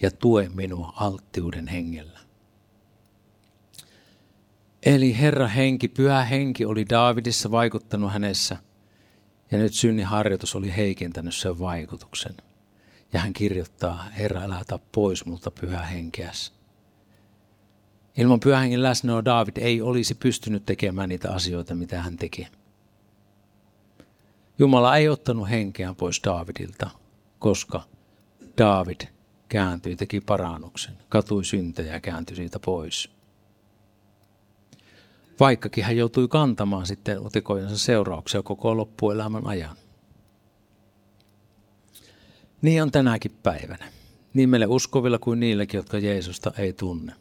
ja 0.03 0.11
tue 0.11 0.51
minua 0.55 0.93
alttiuden 0.97 1.69
hengellä. 1.69 2.21
Eli 4.83 5.19
Herra 5.19 5.47
henki, 5.47 5.89
pyhä 5.89 6.25
henki 6.25 6.65
oli 6.65 6.89
Daavidissa 6.89 7.51
vaikuttanut 7.51 8.13
hänessä 8.13 8.57
ja 9.51 9.59
nyt 9.59 9.75
synnin 9.75 10.07
harjoitus 10.07 10.55
oli 10.55 10.77
heikentänyt 10.77 11.35
sen 11.35 11.59
vaikutuksen. 11.59 12.35
Ja 13.13 13.21
hän 13.21 13.33
kirjoittaa, 13.33 14.05
Herra 14.19 14.43
älä 14.43 14.65
pois 14.93 15.27
multa 15.27 15.51
pyhä 15.51 15.83
henkeäsi. 15.83 16.53
Ilman 18.17 18.41
pyhän 18.41 18.61
hengen 18.61 18.83
läsnäoloa 18.83 19.25
David 19.25 19.57
ei 19.57 19.83
olisi 19.83 20.15
pystynyt 20.15 20.67
tekemään 20.67 21.09
niitä 21.09 21.33
asioita, 21.33 21.75
mitä 21.75 22.03
hän 22.03 22.17
teki. 22.17 22.49
Jumala 24.59 24.97
ei 24.97 25.09
ottanut 25.09 25.51
henkeään 25.51 25.97
pois 25.97 26.21
Davidilta, 26.25 26.91
koska 27.43 27.83
David 28.59 29.01
kääntyi, 29.49 29.97
teki 29.97 30.21
parannuksen, 30.21 30.99
katui 31.09 31.45
syntejä 31.45 31.93
ja 31.93 32.01
kääntyi 32.01 32.37
siitä 32.37 32.59
pois. 32.59 33.11
Vaikkakin 35.41 35.85
hän 35.85 35.97
joutui 35.97 36.29
kantamaan 36.29 36.87
sitten 36.87 37.19
tekojensa 37.33 37.79
seurauksia 37.79 38.43
koko 38.43 38.77
loppuelämän 38.77 39.47
ajan. 39.47 39.77
Niin 42.63 42.83
on 42.83 42.91
tänäkin 42.91 43.37
päivänä. 43.43 43.93
Niin 44.35 44.49
meille 44.49 44.67
uskovilla 44.67 45.19
kuin 45.19 45.41
niillekin, 45.41 45.79
jotka 45.79 45.99
Jeesusta 45.99 46.53
ei 46.59 46.73
tunne. 46.73 47.13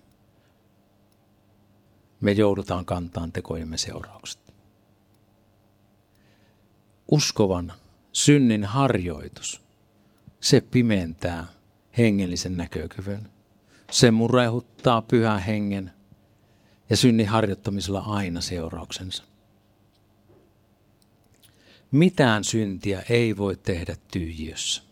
Me 2.19 2.31
joudutaan 2.31 2.85
kantaan 2.85 3.31
tekojemme 3.31 3.77
seuraukset. 3.77 4.53
Uskovan 7.11 7.73
synnin 8.13 8.65
harjoitus, 8.65 9.61
se 10.41 10.61
pimentää 10.61 11.47
hengellisen 11.97 12.57
näkökyvyn. 12.57 13.29
Se 13.91 14.11
murehuttaa 14.11 15.01
pyhän 15.01 15.39
hengen 15.39 15.91
ja 16.89 16.97
synnin 16.97 17.27
harjoittamisella 17.27 17.99
aina 17.99 18.41
seurauksensa. 18.41 19.23
Mitään 21.91 22.43
syntiä 22.43 23.03
ei 23.09 23.37
voi 23.37 23.55
tehdä 23.55 23.95
tyhjiössä. 24.11 24.83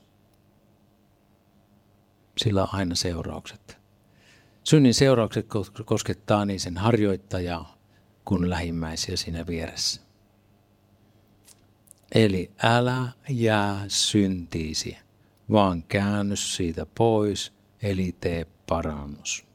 Sillä 2.38 2.64
on 2.64 2.70
aina 2.72 2.96
seuraukset. 2.96 3.78
Synnin 4.64 4.94
seuraukset 4.94 5.48
koskettaa 5.86 6.46
niin 6.46 6.60
sen 6.60 6.78
harjoittajaa 6.78 7.78
kuin 8.26 8.50
lähimmäisiä 8.50 9.18
siinä 9.18 9.48
vieressä. 9.48 10.02
Eli 12.12 12.52
älä 12.64 13.08
jää 13.30 13.86
syntiisi, 13.88 14.98
vaan 15.52 15.84
käänny 15.84 16.36
siitä 16.36 16.86
pois, 16.98 17.54
eli 17.82 18.16
tee 18.22 18.46
parannus. 18.70 19.46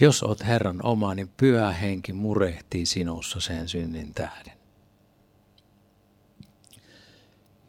Jos 0.00 0.22
oot 0.22 0.46
Herran 0.46 0.80
oma, 0.82 1.14
niin 1.14 1.28
pyhä 1.36 1.72
henki 1.72 2.12
murehtii 2.12 2.86
sinussa 2.86 3.40
sen 3.40 3.68
synnin 3.68 4.14
tähden. 4.14 4.58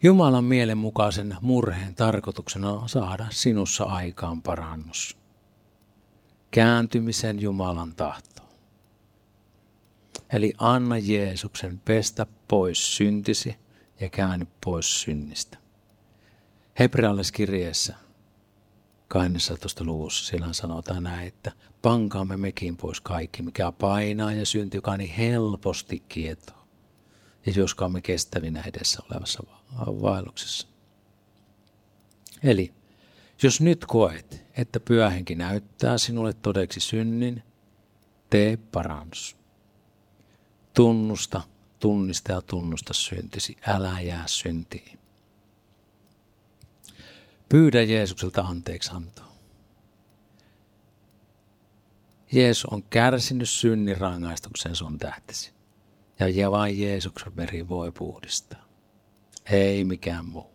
Jumalan 0.04 0.44
mielenmukaisen 0.44 1.38
murheen 1.42 1.96
tarkoituksena 1.96 2.72
on 2.72 2.90
saada 2.90 3.28
sinussa 3.30 3.84
aikaan 3.84 4.42
parannus. 4.42 5.18
Kääntymisen 6.52 7.42
Jumalan 7.42 7.96
tahto. 7.96 8.42
Eli 10.34 10.54
anna 10.58 10.98
Jeesuksen 10.98 11.80
pestä 11.86 12.26
pois 12.48 12.98
syntisi 12.98 13.56
ja 14.00 14.10
käänny 14.10 14.48
pois 14.66 15.02
synnistä. 15.02 15.58
Hebrealaiskirjeessä 16.80 17.96
12. 19.08 19.84
luvussa 19.84 20.26
siellä 20.26 20.54
sanotaan 20.54 21.04
näin, 21.04 21.28
että 21.28 21.52
pankaamme 21.82 22.38
mekin 22.38 22.78
pois 22.78 23.02
kaikki, 23.02 23.42
mikä 23.42 23.72
painaa 23.72 24.32
ja 24.32 24.46
synti, 24.46 24.78
joka 24.78 24.98
niin 24.98 25.14
helposti 25.14 26.04
kietoo. 26.10 26.68
Ja 27.46 27.54
joskaamme 27.56 28.02
kestävinä 28.02 28.64
edessä 28.68 29.04
olevassa 29.12 29.44
vaelluksessa. 29.78 30.68
Eli 32.44 32.74
jos 33.44 33.62
nyt 33.62 33.86
koet, 33.86 34.44
että 34.58 34.80
pyöhenki 34.80 35.36
näyttää 35.36 35.98
sinulle 35.98 36.34
todeksi 36.34 36.80
synnin, 36.80 37.44
tee 38.30 38.58
parannus. 38.58 39.36
Tunnusta, 40.74 41.42
tunnista 41.80 42.32
ja 42.32 42.42
tunnusta 42.42 42.94
syntisi. 42.94 43.58
Älä 43.68 44.02
jää 44.02 44.24
syntiin. 44.28 44.99
Pyydä 47.50 47.82
Jeesukselta 47.82 48.42
anteeksi 48.42 48.92
antoa. 48.94 49.30
Jeesus 52.32 52.66
on 52.66 52.84
kärsinyt 52.84 53.50
synnin 53.50 53.98
rangaistuksen 53.98 54.76
sun 54.76 54.98
tähtesi. 54.98 55.52
Ja 56.34 56.52
vain 56.52 56.82
Jeesuksen 56.82 57.36
veri 57.36 57.70
voi 57.70 57.92
puhdistaa. 57.92 58.66
Ei 59.52 59.84
mikään 59.84 60.26
muu. 60.26 60.52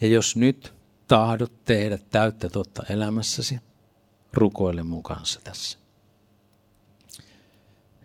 Ja 0.00 0.08
jos 0.08 0.36
nyt 0.36 0.74
tahdot 1.08 1.64
tehdä 1.64 1.98
täyttä 1.98 2.48
totta 2.48 2.82
elämässäsi, 2.88 3.58
rukoile 4.32 4.82
mun 4.82 5.02
kanssa 5.02 5.40
tässä. 5.44 5.78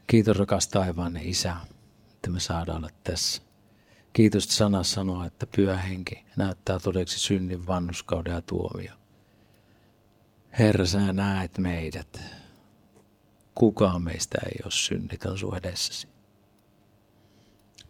Kiitos 0.07 0.37
rakas 0.37 0.67
taivaan 0.67 1.17
Isä, 1.17 1.55
että 2.13 2.29
me 2.29 2.39
saadaan 2.39 2.77
olla 2.77 2.89
tässä. 3.03 3.41
Kiitos, 4.13 4.43
sana 4.43 4.83
sanoo, 4.83 5.25
että 5.25 5.47
pyhä 5.55 5.77
henki 5.77 6.25
näyttää 6.35 6.79
todeksi 6.79 7.19
synnin 7.19 7.67
vannuskauden 7.67 8.33
ja 8.33 8.41
tuomio. 8.41 8.93
Herra, 10.59 10.85
sä 10.85 11.13
näet 11.13 11.57
meidät. 11.57 12.21
Kukaan 13.55 14.01
meistä 14.01 14.37
ei 14.45 14.59
ole 14.63 14.71
synnitön 14.71 15.37
sun 15.37 15.57
edessäsi. 15.57 16.07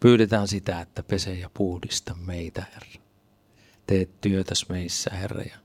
Pyydetään 0.00 0.48
sitä, 0.48 0.80
että 0.80 1.02
pese 1.02 1.34
ja 1.34 1.50
puhdista 1.54 2.14
meitä, 2.14 2.64
Herra. 2.74 3.02
Teet 3.86 4.20
työtäs 4.20 4.68
meissä, 4.68 5.10
Herra. 5.10 5.42
Ja 5.42 5.56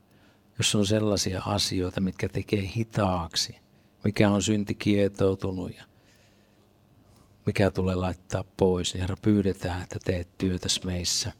jos 0.58 0.74
on 0.74 0.86
sellaisia 0.86 1.42
asioita, 1.46 2.00
mitkä 2.00 2.28
tekee 2.28 2.70
hitaaksi, 2.76 3.56
mikä 4.04 4.30
on 4.30 4.42
synti 4.42 4.74
kietoutunut 4.74 5.76
ja 5.76 5.84
mikä 7.46 7.70
tulee 7.70 7.94
laittaa 7.94 8.44
pois, 8.56 8.94
Herra 8.94 9.16
pyydetään, 9.22 9.82
että 9.82 9.98
teet 10.04 10.38
työtäs 10.38 10.84
meissä. 10.84 11.32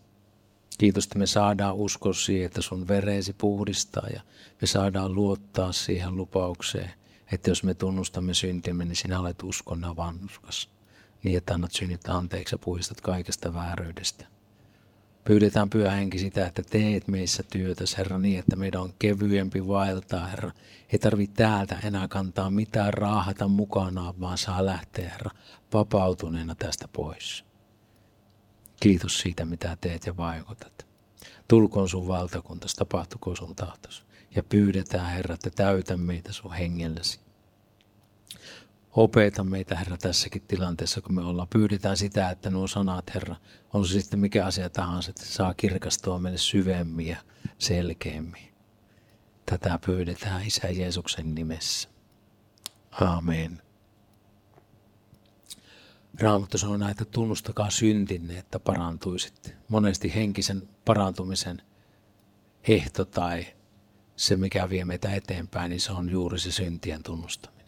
Kiitos, 0.78 1.04
että 1.04 1.18
me 1.18 1.26
saadaan 1.26 1.74
uskoa 1.74 2.12
siihen, 2.12 2.46
että 2.46 2.62
sun 2.62 2.88
vereesi 2.88 3.32
puhdistaa 3.32 4.06
ja 4.14 4.20
me 4.60 4.66
saadaan 4.66 5.14
luottaa 5.14 5.72
siihen 5.72 6.16
lupaukseen, 6.16 6.90
että 7.32 7.50
jos 7.50 7.62
me 7.62 7.74
tunnustamme 7.74 8.34
syntimme, 8.34 8.84
niin 8.84 8.96
sinä 8.96 9.20
olet 9.20 9.42
uskonna 9.42 9.96
vannuskas. 9.96 10.70
Niin, 11.22 11.38
että 11.38 11.54
annat 11.54 11.72
synnit 11.72 12.08
anteeksi 12.08 12.54
ja 12.54 12.58
puhdistat 12.58 13.00
kaikesta 13.00 13.54
vääryydestä. 13.54 14.26
Pyydetään 15.24 15.70
pyhä 15.70 15.90
henki 15.90 16.18
sitä, 16.18 16.46
että 16.46 16.62
teet 16.62 17.08
meissä 17.08 17.42
työtä, 17.42 17.84
Herra, 17.98 18.18
niin, 18.18 18.38
että 18.38 18.56
meidän 18.56 18.80
on 18.80 18.94
kevyempi 18.98 19.68
vaeltaa, 19.68 20.26
Herra. 20.26 20.50
Ei 20.92 20.98
tarvitse 20.98 21.36
täältä 21.36 21.78
enää 21.84 22.08
kantaa 22.08 22.50
mitään 22.50 22.94
raahata 22.94 23.48
mukanaan, 23.48 24.20
vaan 24.20 24.38
saa 24.38 24.66
lähteä, 24.66 25.10
Herra, 25.10 25.30
vapautuneena 25.72 26.54
tästä 26.54 26.88
pois. 26.88 27.44
Kiitos 28.80 29.20
siitä, 29.20 29.44
mitä 29.44 29.76
teet 29.80 30.06
ja 30.06 30.16
vaikutat. 30.16 30.86
Tulkoon 31.48 31.88
sun 31.88 32.08
valtakuntas, 32.08 32.74
tapahtukoon 32.74 33.36
sun 33.36 33.56
tahtos. 33.56 34.06
Ja 34.36 34.42
pyydetään, 34.42 35.12
Herra, 35.12 35.34
että 35.34 35.50
täytä 35.50 35.96
meitä 35.96 36.32
sun 36.32 36.52
hengellesi. 36.52 37.20
Opeta 38.90 39.44
meitä, 39.44 39.76
Herra, 39.76 39.96
tässäkin 39.96 40.42
tilanteessa, 40.42 41.00
kun 41.00 41.14
me 41.14 41.20
ollaan. 41.20 41.48
Pyydetään 41.48 41.96
sitä, 41.96 42.30
että 42.30 42.50
nuo 42.50 42.66
sanat, 42.66 43.14
Herra, 43.14 43.36
on 43.72 43.86
se 43.86 44.00
sitten 44.00 44.20
mikä 44.20 44.46
asia 44.46 44.70
tahansa, 44.70 45.10
että 45.10 45.24
saa 45.24 45.54
kirkastua 45.54 46.18
meille 46.18 46.38
syvemmin 46.38 47.06
ja 47.06 47.16
selkeämmin. 47.58 48.54
Tätä 49.46 49.78
pyydetään 49.86 50.46
Isä 50.46 50.68
Jeesuksen 50.68 51.34
nimessä. 51.34 51.88
Amen. 52.90 53.62
Raamattu 56.20 56.58
sanoo 56.58 56.88
että 56.88 57.04
tunnustakaa 57.04 57.70
syntinne, 57.70 58.38
että 58.38 58.60
parantuisitte. 58.60 59.56
Monesti 59.68 60.14
henkisen 60.14 60.68
parantumisen 60.84 61.62
ehto 62.68 63.04
tai 63.04 63.46
se, 64.16 64.36
mikä 64.36 64.68
vie 64.70 64.84
meitä 64.84 65.14
eteenpäin, 65.14 65.70
niin 65.70 65.80
se 65.80 65.92
on 65.92 66.10
juuri 66.10 66.38
se 66.38 66.52
syntien 66.52 67.02
tunnustaminen. 67.02 67.59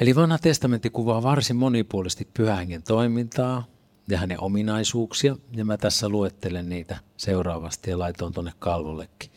Eli 0.00 0.14
vanha 0.14 0.38
testamentti 0.38 0.90
kuvaa 0.90 1.22
varsin 1.22 1.56
monipuolisesti 1.56 2.28
pyhängen 2.34 2.82
toimintaa 2.82 3.64
ja 4.08 4.18
hänen 4.18 4.40
ominaisuuksia, 4.40 5.36
ja 5.52 5.64
mä 5.64 5.76
tässä 5.76 6.08
luettelen 6.08 6.68
niitä 6.68 6.98
seuraavasti 7.16 7.90
ja 7.90 7.98
laitoin 7.98 8.32
tuonne 8.32 8.52
kalvollekin. 8.58 9.30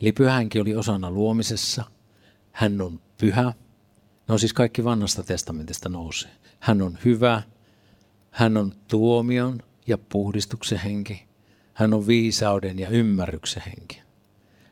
Eli 0.00 0.12
pyhänki 0.12 0.60
oli 0.60 0.76
osana 0.76 1.10
luomisessa, 1.10 1.84
hän 2.52 2.80
on 2.80 3.00
pyhä, 3.20 3.52
No 4.28 4.38
siis 4.38 4.52
kaikki 4.52 4.84
vanhasta 4.84 5.22
testamentista 5.22 5.88
nousee. 5.88 6.30
Hän 6.60 6.82
on 6.82 6.98
hyvä, 7.04 7.42
hän 8.30 8.56
on 8.56 8.74
tuomion 8.88 9.62
ja 9.86 9.98
puhdistuksen 9.98 10.78
henki. 10.78 11.22
Hän 11.74 11.94
on 11.94 12.06
viisauden 12.06 12.78
ja 12.78 12.88
ymmärryksen 12.88 13.62
henki. 13.66 14.02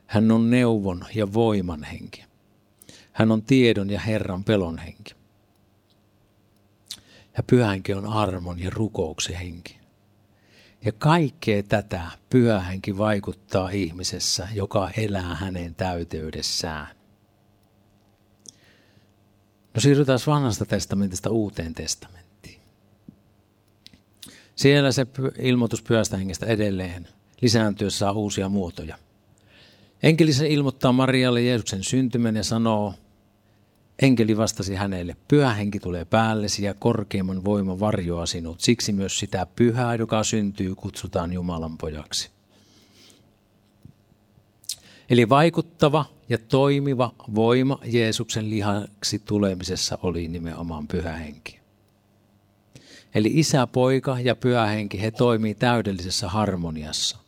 Hän 0.07 0.31
on 0.31 0.51
neuvon 0.51 1.05
ja 1.15 1.33
voiman 1.33 1.85
henki. 1.85 2.25
Hän 3.13 3.33
on 3.33 3.43
tiedon 3.43 3.91
ja 3.91 4.01
Herran 4.01 4.45
pelon 4.45 4.79
henki. 4.79 5.15
Ja 7.37 7.43
pyhänki 7.43 7.95
on 7.95 8.07
armon 8.07 8.59
ja 8.59 8.71
rukouksen 8.71 9.37
henki. 9.37 9.81
Ja 10.85 10.93
kaikkea 10.93 11.63
tätä 11.63 12.03
pyhähenki 12.31 12.99
vaikuttaa 12.99 13.71
ihmisessä, 13.71 14.49
joka 14.55 14.91
elää 14.97 15.35
hänen 15.35 15.75
täyteydessään. 15.75 16.87
No 19.75 19.81
siirrytään 19.81 20.19
vanhasta 20.27 20.67
testamentista 20.67 21.31
uuteen 21.31 21.75
testamenttiin. 21.75 22.61
Siellä 24.57 24.93
se 24.93 25.07
ilmoitus 25.39 25.83
pyhästä 25.83 26.17
hengestä 26.17 26.47
edelleen 26.47 27.09
lisääntyessä 27.41 27.99
saa 27.99 28.13
uusia 28.13 28.49
muotoja. 28.49 28.99
Enkeli 30.03 30.31
ilmoittaa 30.49 30.93
Marialle 30.93 31.43
Jeesuksen 31.43 31.85
syntymän 31.85 32.37
ja 32.37 32.45
sanoo, 32.45 32.95
enkeli 34.03 34.37
vastasi 34.37 34.75
hänelle, 34.75 35.17
pyhä 35.29 35.55
henki 35.55 35.81
tulee 35.81 36.05
päällesi 36.05 36.65
ja 36.65 36.75
korkeimman 36.75 37.45
voiman 37.45 37.81
varjoa 37.81 38.27
sinut, 38.27 38.61
siksi 38.61 38.93
myös 38.93 39.19
sitä 39.19 39.47
pyhää, 39.57 39.95
joka 39.95 40.25
syntyy, 40.25 40.75
kutsutaan 40.75 41.33
Jumalan 41.33 41.79
pojaksi. 41.79 42.31
Eli 45.11 45.29
vaikuttava 45.29 46.05
ja 46.29 46.39
toimiva 46.39 47.15
voima 47.35 47.79
Jeesuksen 47.85 48.51
lihaksi 48.51 49.19
tulemisessa 49.19 49.99
oli 50.03 50.29
nimenomaan 50.29 50.89
pyhä 50.89 51.13
henki. 51.13 51.61
Eli 53.15 53.31
isä, 53.35 53.67
poika 53.67 54.21
ja 54.21 54.35
pyhä 54.35 54.67
henki, 54.67 55.03
he 55.03 55.11
toimii 55.11 55.55
täydellisessä 55.55 56.29
harmoniassa 56.29 57.19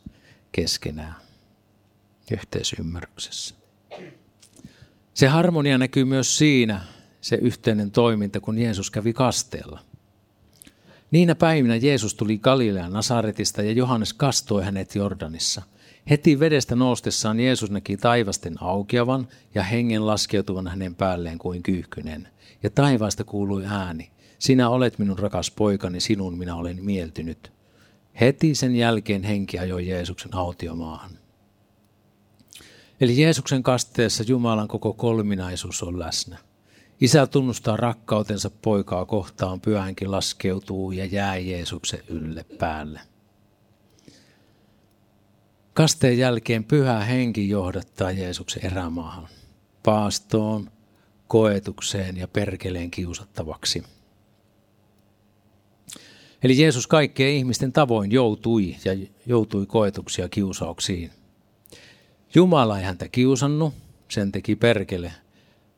keskenään, 0.53 1.15
yhteisymmärryksessä. 2.33 3.62
Se 5.15 5.29
harmonia 5.29 5.79
näkyy 5.79 6.05
myös 6.05 6.39
siinä, 6.39 6.81
se 7.21 7.37
yhteinen 7.37 7.91
toiminta, 7.91 8.41
kun 8.41 8.59
Jeesus 8.59 8.91
kävi 8.91 9.13
kasteella. 9.13 9.81
Niinä 11.11 11.35
päivinä 11.35 11.77
Jeesus 11.77 12.15
tuli 12.15 12.39
Galilean 12.39 12.93
Nasaretista 12.93 13.63
ja 13.63 13.73
Johannes 13.73 14.13
kastoi 14.13 14.65
hänet 14.65 14.95
Jordanissa– 14.95 15.63
Heti 16.11 16.41
vedestä 16.41 16.77
noustessaan 16.77 17.41
Jeesus 17.41 17.71
näki 17.71 17.97
taivasten 17.97 18.63
aukeavan 18.63 19.29
ja 19.55 19.63
hengen 19.63 20.07
laskeutuvan 20.07 20.67
hänen 20.69 20.95
päälleen 20.95 21.39
kuin 21.39 21.63
kyyhkynen. 21.63 22.29
Ja 22.63 22.71
taivaasta 22.71 23.25
kuului 23.25 23.65
ääni, 23.67 24.11
sinä 24.39 24.69
olet 24.69 24.99
minun 24.99 25.19
rakas 25.19 25.51
poikani, 25.51 26.01
sinun 26.01 26.39
minä 26.39 26.57
olen 26.57 26.85
mieltynyt. 26.85 27.53
Heti 28.21 28.55
sen 28.55 28.77
jälkeen 28.77 29.23
henki 29.23 29.59
ajoi 29.59 29.89
Jeesuksen 29.89 30.35
autiomaahan. 30.35 31.22
Eli 33.03 33.21
Jeesuksen 33.21 33.63
kasteessa 33.63 34.25
Jumalan 34.27 34.69
koko 34.69 34.93
kolminaisuus 34.93 35.83
on 35.83 35.99
läsnä. 35.99 36.39
Isä 37.01 37.27
tunnustaa 37.27 37.77
rakkautensa 37.77 38.51
poikaa 38.51 39.05
kohtaan, 39.05 39.61
pyhänkin 39.61 40.11
laskeutuu 40.11 40.93
ja 40.93 41.05
jää 41.05 41.37
Jeesuksen 41.37 42.01
ylle 42.09 42.45
päälle. 42.59 43.01
Kasteen 45.75 46.19
jälkeen 46.19 46.65
pyhä 46.65 47.01
henki 47.01 47.49
johdattaa 47.49 48.11
Jeesuksen 48.11 48.67
erämaahan, 48.67 49.29
paastoon, 49.83 50.71
koetukseen 51.29 52.17
ja 52.17 52.29
perkeleen 52.29 52.91
kiusattavaksi. 52.91 53.83
Eli 56.43 56.61
Jeesus 56.61 56.87
kaikkien 56.87 57.31
ihmisten 57.31 57.73
tavoin 57.73 58.13
joutui 58.13 58.77
ja 58.85 59.07
joutui 59.27 59.67
koetuksia 59.67 60.29
kiusauksiin. 60.29 61.11
Jumala 62.35 62.79
ei 62.79 62.85
häntä 62.85 63.09
kiusannut, 63.09 63.75
sen 64.09 64.33
teki 64.33 64.57
perkele, 64.57 65.13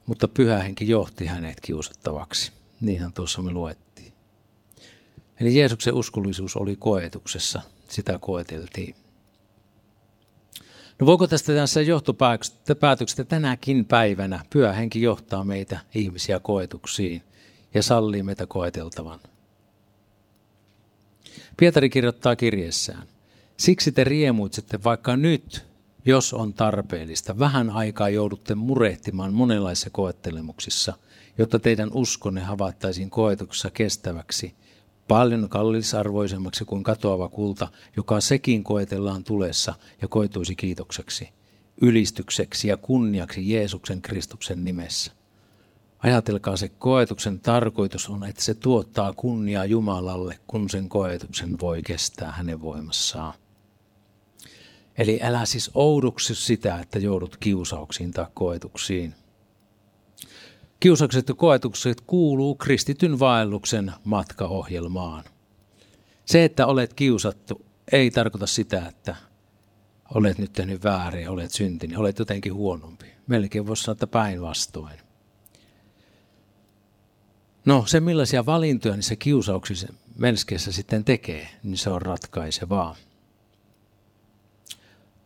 mutta 0.07 0.29
pyhä 0.29 0.59
henki 0.59 0.89
johti 0.89 1.27
hänet 1.27 1.61
kiusattavaksi. 1.61 2.53
Niinhän 2.81 3.13
tuossa 3.13 3.43
me 3.43 3.51
luettiin. 3.51 4.13
Eli 5.41 5.59
Jeesuksen 5.59 5.95
uskollisuus 5.95 6.57
oli 6.57 6.77
koetuksessa, 6.77 7.63
sitä 7.89 8.19
koeteltiin. 8.19 8.95
No 10.99 11.07
voiko 11.07 11.27
tästä 11.27 11.55
tässä 11.55 11.81
johtopäätöksestä 11.81 13.25
tänäkin 13.25 13.85
päivänä 13.85 14.45
pyhä 14.51 14.73
henki 14.73 15.03
johtaa 15.03 15.45
meitä 15.45 15.81
ihmisiä 15.95 16.41
koetuksiin 16.41 17.23
ja 17.75 17.83
sallii 17.83 18.23
meitä 18.23 18.47
koeteltavan? 18.47 19.21
Pietari 21.57 21.91
kirjoittaa 21.91 22.37
kirjeessään, 22.37 23.07
siksi 23.57 23.93
te 23.93 24.05
riemuitsette 24.05 24.85
vaikka 24.85 25.17
nyt, 25.17 25.65
jos 26.05 26.35
on 26.35 26.55
tarpeellista. 26.55 27.39
Vähän 27.39 27.71
aikaa 27.71 28.09
joudutte 28.09 28.55
murehtimaan 28.55 29.35
monenlaisissa 29.35 29.91
koettelemuksissa, 29.91 30.93
jotta 31.39 31.59
teidän 31.59 31.91
uskonne 31.93 32.41
havaittaisiin 32.41 33.11
koetuksessa 33.11 33.71
kestäväksi, 33.71 34.55
paljon 35.09 35.49
kallisarvoisemmaksi 35.49 36.65
kuin 36.65 36.83
katoava 36.83 37.29
kulta, 37.29 37.69
joka 37.97 38.21
sekin 38.21 38.65
koetellaan 38.65 39.25
tulessa 39.25 39.75
ja 40.03 40.09
koituisi 40.09 40.57
kiitokseksi, 40.57 41.29
ylistykseksi 41.81 42.69
ja 42.69 42.77
kunniaksi 42.77 43.51
Jeesuksen 43.51 44.03
Kristuksen 44.03 44.65
nimessä. 44.65 45.13
Ajatelkaa 45.99 46.57
se 46.57 46.69
koetuksen 46.69 47.41
tarkoitus 47.41 48.09
on, 48.09 48.25
että 48.25 48.43
se 48.43 48.55
tuottaa 48.55 49.13
kunniaa 49.13 49.65
Jumalalle, 49.65 50.39
kun 50.47 50.71
sen 50.71 50.89
koetuksen 50.89 51.61
voi 51.61 51.83
kestää 51.83 52.33
hänen 52.33 52.61
voimassaan. 52.61 53.35
Eli 54.99 55.21
älä 55.23 55.45
siis 55.45 55.71
ouduksi 55.75 56.35
sitä, 56.35 56.79
että 56.81 56.99
joudut 56.99 57.37
kiusauksiin 57.37 58.11
tai 58.11 58.27
koetuksiin. 58.35 59.15
Kiusaukset 60.81 61.29
ja 61.29 61.35
koetukset 61.35 62.01
kuuluu 62.01 62.55
kristityn 62.55 63.19
vaelluksen 63.19 63.93
matkaohjelmaan. 64.05 65.25
Se, 66.25 66.45
että 66.45 66.67
olet 66.67 66.95
kiusattu, 66.95 67.67
ei 67.93 68.11
tarkoita 68.11 68.47
sitä, 68.47 68.87
että 68.89 69.17
olet 70.15 70.39
nyt 70.39 70.53
tehnyt 70.53 70.85
väärin, 70.85 71.29
olet 71.29 71.51
syntinen, 71.51 71.99
olet 71.99 72.19
jotenkin 72.19 72.55
huonompi. 72.55 73.07
Melkein 73.27 73.67
voisi 73.67 73.83
sanoa, 73.83 73.93
että 73.93 74.07
päinvastoin. 74.07 74.99
No 77.65 77.85
se 77.87 78.01
millaisia 78.01 78.47
valintoja 78.47 78.97
niissä 78.97 79.17
kiusauksissa 79.17 79.89
melskeissä 80.19 80.73
sitten 80.73 81.05
tekee, 81.05 81.49
niin 81.63 81.79
se 81.79 81.91
on 81.91 82.03
ratkaisevaa. 82.03 82.97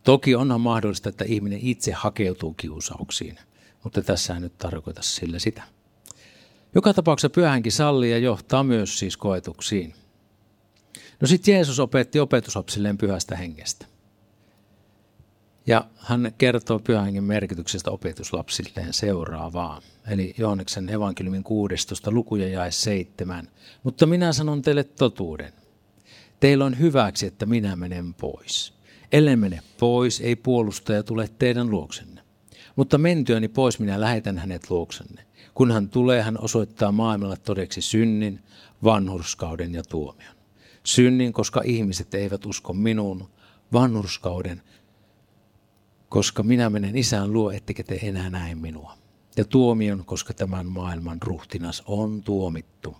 Toki 0.03 0.35
onhan 0.35 0.61
mahdollista, 0.61 1.09
että 1.09 1.25
ihminen 1.27 1.59
itse 1.61 1.91
hakeutuu 1.91 2.53
kiusauksiin, 2.53 3.39
mutta 3.83 4.01
tässä 4.01 4.33
ei 4.33 4.39
nyt 4.39 4.57
tarkoita 4.57 5.01
sillä 5.01 5.39
sitä. 5.39 5.63
Joka 6.75 6.93
tapauksessa 6.93 7.29
pyhänkin 7.29 7.71
sallii 7.71 8.11
ja 8.11 8.17
johtaa 8.17 8.63
myös 8.63 8.99
siis 8.99 9.17
koetuksiin. 9.17 9.93
No 11.21 11.27
sitten 11.27 11.53
Jeesus 11.53 11.79
opetti 11.79 12.19
opetuslapsilleen 12.19 12.97
pyhästä 12.97 13.35
hengestä. 13.35 13.85
Ja 15.67 15.85
hän 15.97 16.33
kertoo 16.37 16.79
pyhän 16.79 17.23
merkityksestä 17.23 17.91
opetuslapsilleen 17.91 18.93
seuraavaa. 18.93 19.81
Eli 20.07 20.33
Jooneksen 20.37 20.89
evankeliumin 20.89 21.43
16. 21.43 22.11
lukuja 22.11 22.47
jae 22.47 22.71
7. 22.71 23.47
Mutta 23.83 24.05
minä 24.05 24.33
sanon 24.33 24.61
teille 24.61 24.83
totuuden. 24.83 25.53
Teillä 26.39 26.65
on 26.65 26.79
hyväksi, 26.79 27.25
että 27.25 27.45
minä 27.45 27.75
menen 27.75 28.13
pois. 28.13 28.78
Ellen 29.11 29.39
mene 29.39 29.59
pois, 29.79 30.21
ei 30.21 30.35
puolustaja 30.35 31.03
tule 31.03 31.29
teidän 31.39 31.69
luoksenne. 31.69 32.21
Mutta 32.75 32.97
mentyäni 32.97 33.47
pois 33.47 33.79
minä 33.79 34.01
lähetän 34.01 34.37
hänet 34.37 34.69
luoksenne. 34.69 35.25
Kun 35.53 35.71
hän 35.71 35.89
tulee, 35.89 36.21
hän 36.21 36.41
osoittaa 36.41 36.91
maailmalle 36.91 37.37
todeksi 37.37 37.81
synnin, 37.81 38.43
vanhurskauden 38.83 39.73
ja 39.73 39.83
tuomion. 39.83 40.35
Synnin, 40.83 41.33
koska 41.33 41.61
ihmiset 41.65 42.13
eivät 42.13 42.45
usko 42.45 42.73
minuun, 42.73 43.29
vanhurskauden, 43.73 44.61
koska 46.09 46.43
minä 46.43 46.69
menen 46.69 46.97
isään 46.97 47.33
luo, 47.33 47.51
ettekä 47.51 47.83
te 47.83 47.99
enää 48.01 48.29
näe 48.29 48.55
minua. 48.55 48.93
Ja 49.37 49.45
tuomion, 49.45 50.05
koska 50.05 50.33
tämän 50.33 50.65
maailman 50.65 51.17
ruhtinas 51.21 51.83
on 51.85 52.23
tuomittu. 52.23 52.97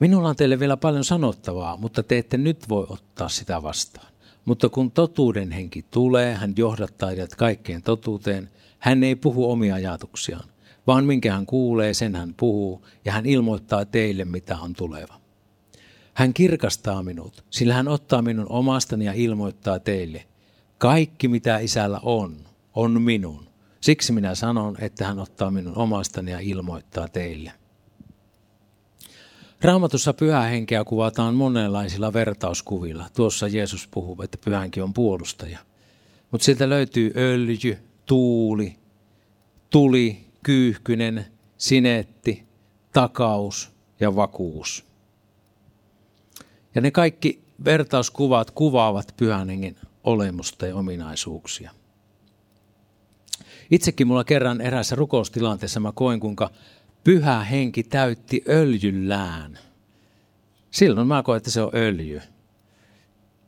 Minulla 0.00 0.28
on 0.28 0.36
teille 0.36 0.60
vielä 0.60 0.76
paljon 0.76 1.04
sanottavaa, 1.04 1.76
mutta 1.76 2.02
te 2.02 2.18
ette 2.18 2.36
nyt 2.36 2.68
voi 2.68 2.86
ottaa 2.88 3.28
sitä 3.28 3.62
vastaan. 3.62 4.11
Mutta 4.44 4.68
kun 4.68 4.90
totuuden 4.90 5.50
henki 5.50 5.82
tulee, 5.82 6.34
hän 6.34 6.54
johdattaa 6.56 7.08
teidät 7.08 7.34
kaikkeen 7.34 7.82
totuuteen. 7.82 8.50
Hän 8.78 9.04
ei 9.04 9.16
puhu 9.16 9.50
omia 9.50 9.74
ajatuksiaan, 9.74 10.48
vaan 10.86 11.04
minkä 11.04 11.32
hän 11.32 11.46
kuulee, 11.46 11.94
sen 11.94 12.14
hän 12.14 12.34
puhuu, 12.36 12.86
ja 13.04 13.12
hän 13.12 13.26
ilmoittaa 13.26 13.84
teille, 13.84 14.24
mitä 14.24 14.58
on 14.58 14.72
tuleva. 14.72 15.20
Hän 16.14 16.34
kirkastaa 16.34 17.02
minut, 17.02 17.44
sillä 17.50 17.74
hän 17.74 17.88
ottaa 17.88 18.22
minun 18.22 18.46
omastani 18.48 19.04
ja 19.04 19.12
ilmoittaa 19.12 19.78
teille, 19.78 20.24
kaikki 20.78 21.28
mitä 21.28 21.58
isällä 21.58 22.00
on, 22.02 22.36
on 22.74 23.02
minun. 23.02 23.48
Siksi 23.80 24.12
minä 24.12 24.34
sanon, 24.34 24.76
että 24.80 25.06
hän 25.06 25.18
ottaa 25.18 25.50
minun 25.50 25.78
omastani 25.78 26.30
ja 26.30 26.38
ilmoittaa 26.40 27.08
teille. 27.08 27.52
Raamatussa 29.62 30.14
pyhää 30.14 30.42
henkeä 30.42 30.84
kuvataan 30.84 31.34
monenlaisilla 31.34 32.12
vertauskuvilla. 32.12 33.06
Tuossa 33.16 33.48
Jeesus 33.48 33.88
puhuu, 33.90 34.22
että 34.22 34.38
pyhänkin 34.44 34.82
on 34.82 34.94
puolustaja. 34.94 35.58
Mutta 36.30 36.44
sieltä 36.44 36.68
löytyy 36.68 37.12
öljy, 37.16 37.78
tuuli, 38.06 38.78
tuli, 39.70 40.24
kyyhkynen, 40.42 41.26
sinetti, 41.58 42.46
takaus 42.92 43.72
ja 44.00 44.16
vakuus. 44.16 44.84
Ja 46.74 46.80
ne 46.80 46.90
kaikki 46.90 47.42
vertauskuvat 47.64 48.50
kuvaavat 48.50 49.14
pyhän 49.16 49.48
hengen 49.48 49.76
olemusta 50.04 50.66
ja 50.66 50.76
ominaisuuksia. 50.76 51.70
Itsekin 53.70 54.06
mulla 54.06 54.24
kerran 54.24 54.60
eräässä 54.60 54.96
rukoustilanteessa 54.96 55.80
mä 55.80 55.92
koin, 55.94 56.20
kuinka 56.20 56.50
pyhä 57.04 57.44
henki 57.44 57.82
täytti 57.82 58.44
öljyllään. 58.48 59.58
Silloin 60.70 61.08
mä 61.08 61.22
koen, 61.22 61.36
että 61.36 61.50
se 61.50 61.62
on 61.62 61.70
öljy. 61.74 62.22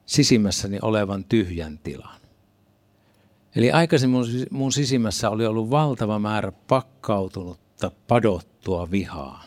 Sisimmässäni 0.07 0.79
olevan 0.83 1.25
tyhjän 1.25 1.79
tilan. 1.79 2.21
Eli 3.57 3.73
aikaisemmin 3.73 4.21
mun, 4.51 4.73
sisimmässä 4.73 5.31
oli 5.31 5.47
ollut 5.47 5.71
valtava 5.71 6.19
määrä 6.19 6.53
pakkautunutta, 6.53 7.91
padottua 8.09 8.91
vihaa. 8.91 9.45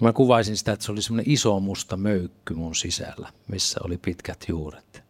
Mä 0.00 0.12
kuvaisin 0.12 0.56
sitä, 0.56 0.72
että 0.72 0.86
se 0.86 0.92
oli 0.92 1.02
semmoinen 1.02 1.32
iso 1.32 1.60
musta 1.60 1.96
möykky 1.96 2.54
mun 2.54 2.74
sisällä, 2.74 3.32
missä 3.48 3.80
oli 3.84 3.96
pitkät 3.98 4.44
juuret. 4.48 5.02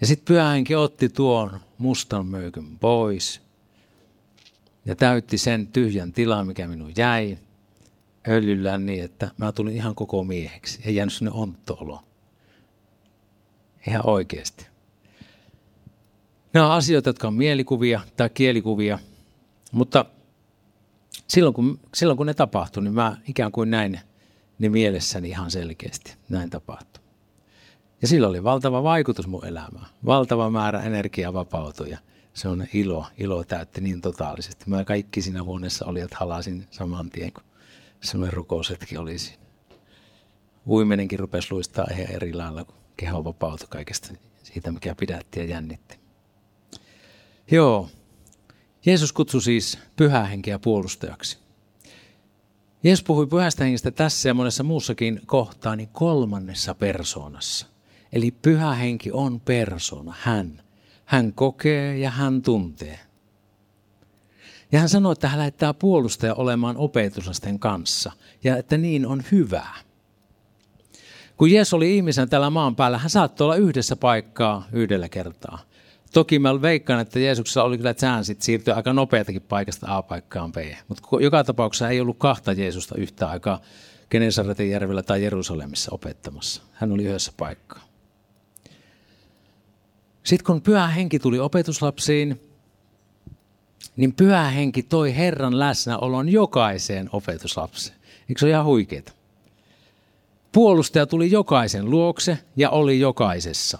Ja 0.00 0.06
sitten 0.06 0.34
pyhähenki 0.34 0.74
otti 0.74 1.08
tuon 1.08 1.60
mustan 1.78 2.26
möykyn 2.26 2.78
pois 2.78 3.40
ja 4.84 4.96
täytti 4.96 5.38
sen 5.38 5.66
tyhjän 5.66 6.12
tilan, 6.12 6.46
mikä 6.46 6.68
minun 6.68 6.92
jäi 6.96 7.38
öljyllä 8.28 8.78
niin, 8.78 9.04
että 9.04 9.30
mä 9.36 9.52
tulin 9.52 9.76
ihan 9.76 9.94
koko 9.94 10.24
mieheksi. 10.24 10.80
Ei 10.84 10.94
jäänyt 10.94 11.12
sinne 11.12 11.30
onttoolo. 11.30 12.02
Ihan 13.88 14.06
oikeasti. 14.06 14.66
Nämä 16.52 16.66
on 16.66 16.72
asioita, 16.72 17.08
jotka 17.08 17.28
on 17.28 17.34
mielikuvia 17.34 18.00
tai 18.16 18.30
kielikuvia, 18.30 18.98
mutta 19.72 20.04
silloin 21.28 21.54
kun, 21.54 21.80
silloin 21.94 22.16
kun 22.16 22.26
ne 22.26 22.34
tapahtui, 22.34 22.82
niin 22.82 22.94
mä 22.94 23.16
ikään 23.28 23.52
kuin 23.52 23.70
näin 23.70 24.00
ne 24.58 24.68
mielessäni 24.68 25.28
ihan 25.28 25.50
selkeästi. 25.50 26.14
Näin 26.28 26.50
tapahtui. 26.50 27.04
Ja 28.02 28.08
sillä 28.08 28.28
oli 28.28 28.44
valtava 28.44 28.82
vaikutus 28.82 29.26
mun 29.26 29.46
elämään. 29.46 29.86
Valtava 30.06 30.50
määrä 30.50 30.82
energiaa 30.82 31.32
vapautui 31.32 31.96
se 32.34 32.48
on 32.48 32.66
ilo, 32.72 33.06
ilo 33.18 33.44
täytti 33.44 33.80
niin 33.80 34.00
totaalisesti. 34.00 34.64
Mä 34.66 34.84
kaikki 34.84 35.22
siinä 35.22 35.42
huoneessa 35.42 35.86
että 36.04 36.16
halasin 36.20 36.66
saman 36.70 37.10
tien, 37.10 37.32
kun 37.32 37.44
semmoinen 38.00 38.36
rukousetkin 38.36 38.98
oli 38.98 39.18
siinä. 39.18 39.44
Uimenenkin 40.66 41.18
rupesi 41.18 41.52
luistaa 41.52 41.86
ihan 41.90 42.10
eri 42.10 42.32
lailla, 42.32 42.64
kun 42.64 42.74
keho 42.96 43.24
vapautui 43.24 43.68
kaikesta 43.70 44.14
siitä, 44.42 44.72
mikä 44.72 44.94
pidätti 44.94 45.40
ja 45.40 45.46
jännitti. 45.46 45.98
Joo, 47.50 47.90
Jeesus 48.86 49.12
kutsui 49.12 49.42
siis 49.42 49.78
pyhää 49.96 50.24
henkeä 50.24 50.58
puolustajaksi. 50.58 51.38
Jeesus 52.82 53.04
puhui 53.04 53.26
pyhästä 53.26 53.64
hengestä 53.64 53.90
tässä 53.90 54.28
ja 54.28 54.34
monessa 54.34 54.62
muussakin 54.62 55.20
kohtaa 55.26 55.76
niin 55.76 55.88
kolmannessa 55.88 56.74
persoonassa. 56.74 57.66
Eli 58.12 58.30
pyhä 58.30 58.74
henki 58.74 59.12
on 59.12 59.40
persona, 59.40 60.14
hän. 60.18 60.63
Hän 61.04 61.32
kokee 61.32 61.98
ja 61.98 62.10
hän 62.10 62.42
tuntee. 62.42 62.98
Ja 64.72 64.80
hän 64.80 64.88
sanoi, 64.88 65.12
että 65.12 65.28
hän 65.28 65.38
lähettää 65.38 65.74
puolustaja 65.74 66.34
olemaan 66.34 66.76
opetuslasten 66.76 67.58
kanssa 67.58 68.12
ja 68.44 68.56
että 68.56 68.78
niin 68.78 69.06
on 69.06 69.22
hyvää. 69.32 69.74
Kun 71.36 71.50
Jeesus 71.50 71.74
oli 71.74 71.96
ihmisen 71.96 72.28
tällä 72.28 72.50
maan 72.50 72.76
päällä, 72.76 72.98
hän 72.98 73.10
saattoi 73.10 73.44
olla 73.44 73.56
yhdessä 73.56 73.96
paikkaa 73.96 74.68
yhdellä 74.72 75.08
kertaa. 75.08 75.58
Toki 76.12 76.38
mä 76.38 76.62
veikkaan, 76.62 77.00
että 77.00 77.18
Jeesuksella 77.18 77.66
oli 77.68 77.76
kyllä 77.76 77.94
chansit 77.94 78.42
siirtyä 78.42 78.74
aika 78.74 78.92
nopeatakin 78.92 79.42
paikasta 79.42 79.96
A 79.96 80.02
paikkaan 80.02 80.52
B. 80.52 80.56
Mutta 80.88 81.08
joka 81.20 81.44
tapauksessa 81.44 81.88
ei 81.88 82.00
ollut 82.00 82.18
kahta 82.18 82.52
Jeesusta 82.52 82.94
yhtä 82.98 83.28
aikaa 83.28 83.60
Genesaretin 84.10 84.70
järvellä 84.70 85.02
tai 85.02 85.22
Jerusalemissa 85.22 85.90
opettamassa. 85.94 86.62
Hän 86.72 86.92
oli 86.92 87.04
yhdessä 87.04 87.32
paikkaa. 87.36 87.93
Sitten 90.24 90.46
kun 90.46 90.62
pyhä 90.62 90.88
henki 90.88 91.18
tuli 91.18 91.38
opetuslapsiin, 91.38 92.40
niin 93.96 94.12
pyhä 94.12 94.44
henki 94.44 94.82
toi 94.82 95.16
Herran 95.16 95.58
läsnäolon 95.58 96.28
jokaiseen 96.28 97.08
opetuslapseen. 97.12 97.96
Eikö 98.28 98.38
se 98.38 98.46
ole 98.46 98.50
ihan 98.50 98.64
huikeeta? 98.64 99.12
Puolustaja 100.52 101.06
tuli 101.06 101.30
jokaisen 101.30 101.90
luokse 101.90 102.38
ja 102.56 102.70
oli 102.70 103.00
jokaisessa. 103.00 103.78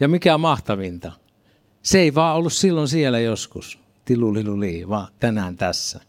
Ja 0.00 0.08
mikä 0.08 0.38
mahtavinta, 0.38 1.12
se 1.82 1.98
ei 1.98 2.14
vaan 2.14 2.36
ollut 2.36 2.52
silloin 2.52 2.88
siellä 2.88 3.18
joskus, 3.18 3.78
tiluliluli, 4.04 4.88
vaan 4.88 5.08
tänään 5.20 5.56
tässä. 5.56 6.00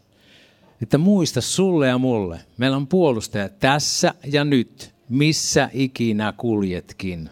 Että 0.81 0.97
muista 0.97 1.41
sulle 1.41 1.87
ja 1.87 1.97
mulle, 1.97 2.39
meillä 2.57 2.77
on 2.77 2.87
puolustaja 2.87 3.49
tässä 3.49 4.13
ja 4.25 4.43
nyt, 4.43 4.93
missä 5.09 5.69
ikinä 5.73 6.33
kuljetkin. 6.37 7.29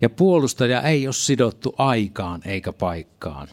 Ja 0.00 0.10
puolustaja 0.10 0.82
ei 0.82 1.06
ole 1.06 1.14
sidottu 1.14 1.74
aikaan 1.78 2.42
eikä 2.44 2.72
paikkaan. 2.72 3.48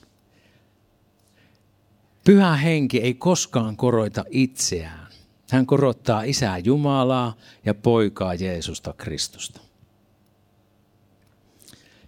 Pyhä 2.26 2.56
henki 2.56 3.02
ei 3.02 3.14
koskaan 3.14 3.78
koroita 3.78 4.26
itseään. 4.30 5.08
Hän 5.52 5.66
korottaa 5.66 6.24
isää 6.24 6.58
Jumalaa 6.58 7.36
ja 7.66 7.74
poikaa 7.74 8.34
Jeesusta 8.34 8.94
Kristusta. 8.94 9.62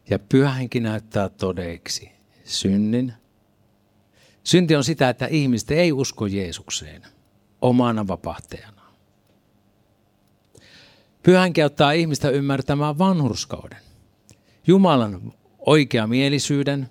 Ja 0.09 0.19
pyhä 0.19 0.51
henki 0.51 0.79
näyttää 0.79 1.29
todeksi 1.29 2.11
synnin. 2.43 3.13
Synti 4.43 4.75
on 4.75 4.83
sitä, 4.83 5.09
että 5.09 5.25
ihmiset 5.25 5.71
ei 5.71 5.91
usko 5.91 6.25
Jeesukseen 6.25 7.01
omana 7.61 8.07
vapahtajanaan. 8.07 8.93
Pyhä 11.23 11.41
henki 11.41 11.61
auttaa 11.61 11.91
ihmistä 11.91 12.29
ymmärtämään 12.29 12.97
vanhurskauden. 12.97 13.84
Jumalan 14.67 15.33
oikea 15.59 16.07
mielisyyden, 16.07 16.89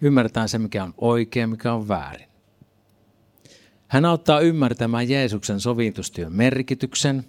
ymmärtää 0.00 0.46
se, 0.46 0.58
mikä 0.58 0.84
on 0.84 0.94
oikein, 0.98 1.50
mikä 1.50 1.72
on 1.72 1.88
väärin. 1.88 2.28
Hän 3.88 4.04
auttaa 4.04 4.40
ymmärtämään 4.40 5.08
Jeesuksen 5.08 5.60
sovitustyön 5.60 6.32
merkityksen 6.32 7.24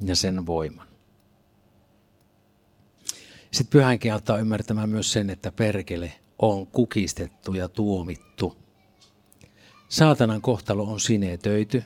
ja 0.00 0.16
sen 0.16 0.46
voiman. 0.46 0.86
Sitten 3.50 3.70
pyhänkin 3.70 4.12
auttaa 4.12 4.38
ymmärtämään 4.38 4.88
myös 4.88 5.12
sen, 5.12 5.30
että 5.30 5.52
perkele 5.52 6.12
on 6.38 6.66
kukistettu 6.66 7.54
ja 7.54 7.68
tuomittu. 7.68 8.56
Saatanan 9.88 10.42
kohtalo 10.42 10.82
on 10.82 11.00
sinetöity. 11.00 11.82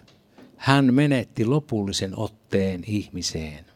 Hän 0.56 0.94
menetti 0.94 1.44
lopullisen 1.44 2.18
otteen 2.18 2.82
ihmiseen. 2.86 3.69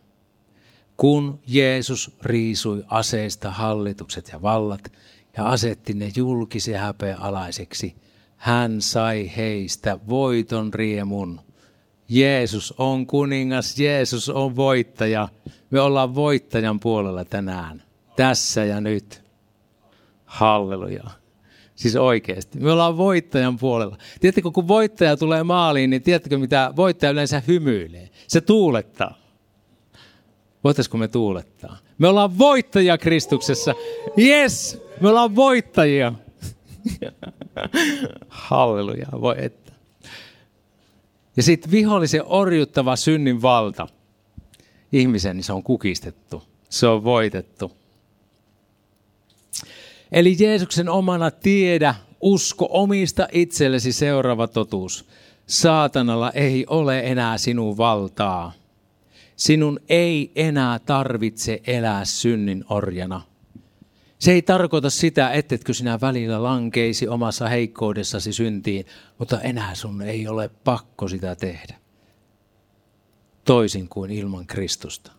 Kun 0.96 1.40
Jeesus 1.46 2.16
riisui 2.22 2.84
aseista 2.88 3.50
hallitukset 3.50 4.28
ja 4.32 4.42
vallat 4.42 4.92
ja 5.36 5.44
asetti 5.44 5.94
ne 5.94 6.12
julkisen 6.16 6.78
häpeä 6.78 7.16
alaiseksi, 7.20 7.94
hän 8.36 8.82
sai 8.82 9.30
heistä 9.36 9.98
voiton 10.08 10.74
riemun. 10.74 11.40
Jeesus 12.08 12.74
on 12.78 13.06
kuningas, 13.06 13.78
Jeesus 13.78 14.28
on 14.28 14.56
voittaja. 14.56 15.28
Me 15.70 15.80
ollaan 15.80 16.14
voittajan 16.14 16.80
puolella 16.80 17.24
tänään, 17.24 17.82
tässä 18.16 18.64
ja 18.64 18.80
nyt. 18.80 19.24
Halleluja. 20.24 21.04
Siis 21.74 21.96
oikeasti. 21.96 22.60
Me 22.60 22.72
ollaan 22.72 22.96
voittajan 22.96 23.58
puolella. 23.58 23.96
Tiedättekö, 24.20 24.50
kun 24.50 24.68
voittaja 24.68 25.16
tulee 25.16 25.42
maaliin, 25.42 25.90
niin 25.90 26.02
tiedättekö, 26.02 26.38
mitä 26.38 26.72
voittaja 26.76 27.12
yleensä 27.12 27.42
hymyilee? 27.48 28.08
Se 28.28 28.40
tuulettaa. 28.40 29.23
Voitaisiko 30.64 30.98
me 30.98 31.08
tuulettaa? 31.08 31.78
Me 31.98 32.08
ollaan 32.08 32.38
voittajia 32.38 32.98
Kristuksessa. 32.98 33.74
Yes, 34.18 34.82
me 35.00 35.08
ollaan 35.08 35.36
voittajia. 35.36 36.12
Halleluja, 38.28 39.06
voi 39.20 39.34
että. 39.38 39.72
Ja 41.36 41.42
sitten 41.42 41.70
vihollisen 41.70 42.22
orjuttava 42.26 42.96
synnin 42.96 43.42
valta. 43.42 43.88
Ihmisen, 44.92 45.36
niin 45.36 45.44
se 45.44 45.52
on 45.52 45.62
kukistettu. 45.62 46.42
Se 46.70 46.86
on 46.86 47.04
voitettu. 47.04 47.72
Eli 50.12 50.36
Jeesuksen 50.38 50.88
omana 50.88 51.30
tiedä, 51.30 51.94
usko 52.20 52.68
omista 52.70 53.28
itsellesi 53.32 53.92
seuraava 53.92 54.48
totuus. 54.48 55.04
Saatanalla 55.46 56.30
ei 56.30 56.66
ole 56.68 57.00
enää 57.00 57.38
sinun 57.38 57.76
valtaa. 57.76 58.52
Sinun 59.36 59.80
ei 59.88 60.32
enää 60.34 60.78
tarvitse 60.78 61.60
elää 61.66 62.04
synnin 62.04 62.64
orjana– 62.68 63.20
se 64.24 64.32
ei 64.32 64.42
tarkoita 64.42 64.90
sitä, 64.90 65.30
ettetkö 65.30 65.74
sinä 65.74 66.00
välillä 66.00 66.42
lankeisi 66.42 67.08
omassa 67.08 67.48
heikkoudessasi 67.48 68.32
syntiin, 68.32 68.86
mutta 69.18 69.40
enää 69.40 69.74
sun 69.74 70.02
ei 70.02 70.28
ole 70.28 70.48
pakko 70.48 71.08
sitä 71.08 71.34
tehdä. 71.34 71.76
Toisin 73.44 73.88
kuin 73.88 74.10
ilman 74.10 74.46
Kristusta. 74.46 75.12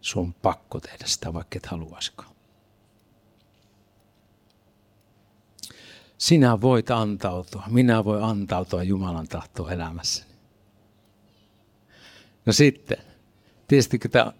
Sun 0.00 0.22
on 0.22 0.34
pakko 0.34 0.80
tehdä 0.80 1.04
sitä, 1.06 1.34
vaikka 1.34 1.56
et 1.56 1.66
haluaisikaan. 1.66 2.30
Sinä 6.18 6.60
voit 6.60 6.90
antautua, 6.90 7.62
minä 7.66 8.04
voin 8.04 8.22
antautua 8.22 8.82
Jumalan 8.82 9.28
tahtoon 9.28 9.72
elämässäni. 9.72 10.25
No 12.46 12.52
sitten, 12.52 12.98
Tietysti 13.68 13.98
tämä 13.98 14.32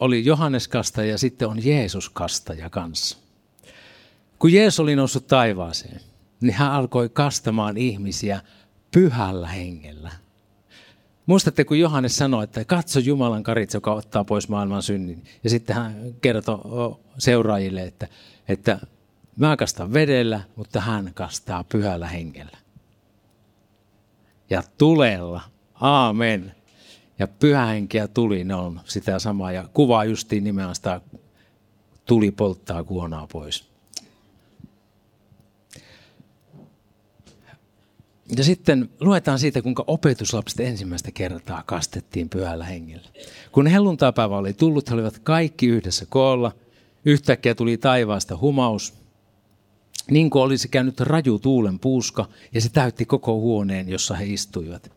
oli 0.00 0.24
Johannes 0.24 0.68
kastaja 0.68 1.10
ja 1.10 1.18
sitten 1.18 1.48
on 1.48 1.64
Jeesus 1.64 2.10
kastaja 2.10 2.70
kanssa. 2.70 3.18
Kun 4.38 4.52
Jeesus 4.52 4.80
oli 4.80 4.96
noussut 4.96 5.26
taivaaseen, 5.26 6.00
niin 6.40 6.54
hän 6.54 6.72
alkoi 6.72 7.08
kastamaan 7.08 7.76
ihmisiä 7.76 8.40
pyhällä 8.90 9.48
hengellä. 9.48 10.10
Muistatte, 11.26 11.64
kun 11.64 11.78
Johannes 11.78 12.16
sanoi, 12.16 12.44
että 12.44 12.64
katso 12.64 13.00
Jumalan 13.00 13.42
karit, 13.42 13.74
joka 13.74 13.92
ottaa 13.92 14.24
pois 14.24 14.48
maailman 14.48 14.82
synnin. 14.82 15.24
Ja 15.44 15.50
sitten 15.50 15.76
hän 15.76 16.14
kertoi 16.20 16.58
seuraajille, 17.18 17.82
että, 17.82 18.08
että 18.48 18.78
mä 19.36 19.56
kastan 19.56 19.92
vedellä, 19.92 20.40
mutta 20.56 20.80
hän 20.80 21.10
kastaa 21.14 21.64
pyhällä 21.64 22.08
hengellä. 22.08 22.58
Ja 24.50 24.62
tulella. 24.78 25.40
Aamen 25.74 26.54
ja 27.18 27.28
pyhähenkiä 27.28 28.08
tuli, 28.08 28.44
ne 28.44 28.54
on 28.54 28.80
sitä 28.84 29.18
samaa. 29.18 29.52
Ja 29.52 29.68
kuvaa 29.74 30.04
justiin 30.04 30.44
nimenomaan 30.44 30.74
sitä, 30.74 31.00
tuli 32.06 32.30
polttaa 32.30 32.84
kuonaa 32.84 33.26
pois. 33.26 33.74
Ja 38.36 38.44
sitten 38.44 38.90
luetaan 39.00 39.38
siitä, 39.38 39.62
kuinka 39.62 39.84
opetuslapset 39.86 40.60
ensimmäistä 40.60 41.10
kertaa 41.10 41.62
kastettiin 41.66 42.28
pyhällä 42.28 42.64
hengellä. 42.64 43.08
Kun 43.52 43.66
helluntaipäivä 43.66 44.36
oli 44.36 44.52
tullut, 44.52 44.90
he 44.90 44.94
olivat 44.94 45.18
kaikki 45.18 45.66
yhdessä 45.66 46.06
koolla. 46.08 46.52
Yhtäkkiä 47.04 47.54
tuli 47.54 47.76
taivaasta 47.76 48.36
humaus, 48.36 48.94
niin 50.10 50.30
kuin 50.30 50.42
olisi 50.42 50.68
käynyt 50.68 51.00
raju 51.00 51.38
tuulen 51.38 51.78
puuska, 51.78 52.28
ja 52.54 52.60
se 52.60 52.68
täytti 52.68 53.04
koko 53.04 53.34
huoneen, 53.34 53.88
jossa 53.88 54.14
he 54.14 54.24
istuivat. 54.24 54.92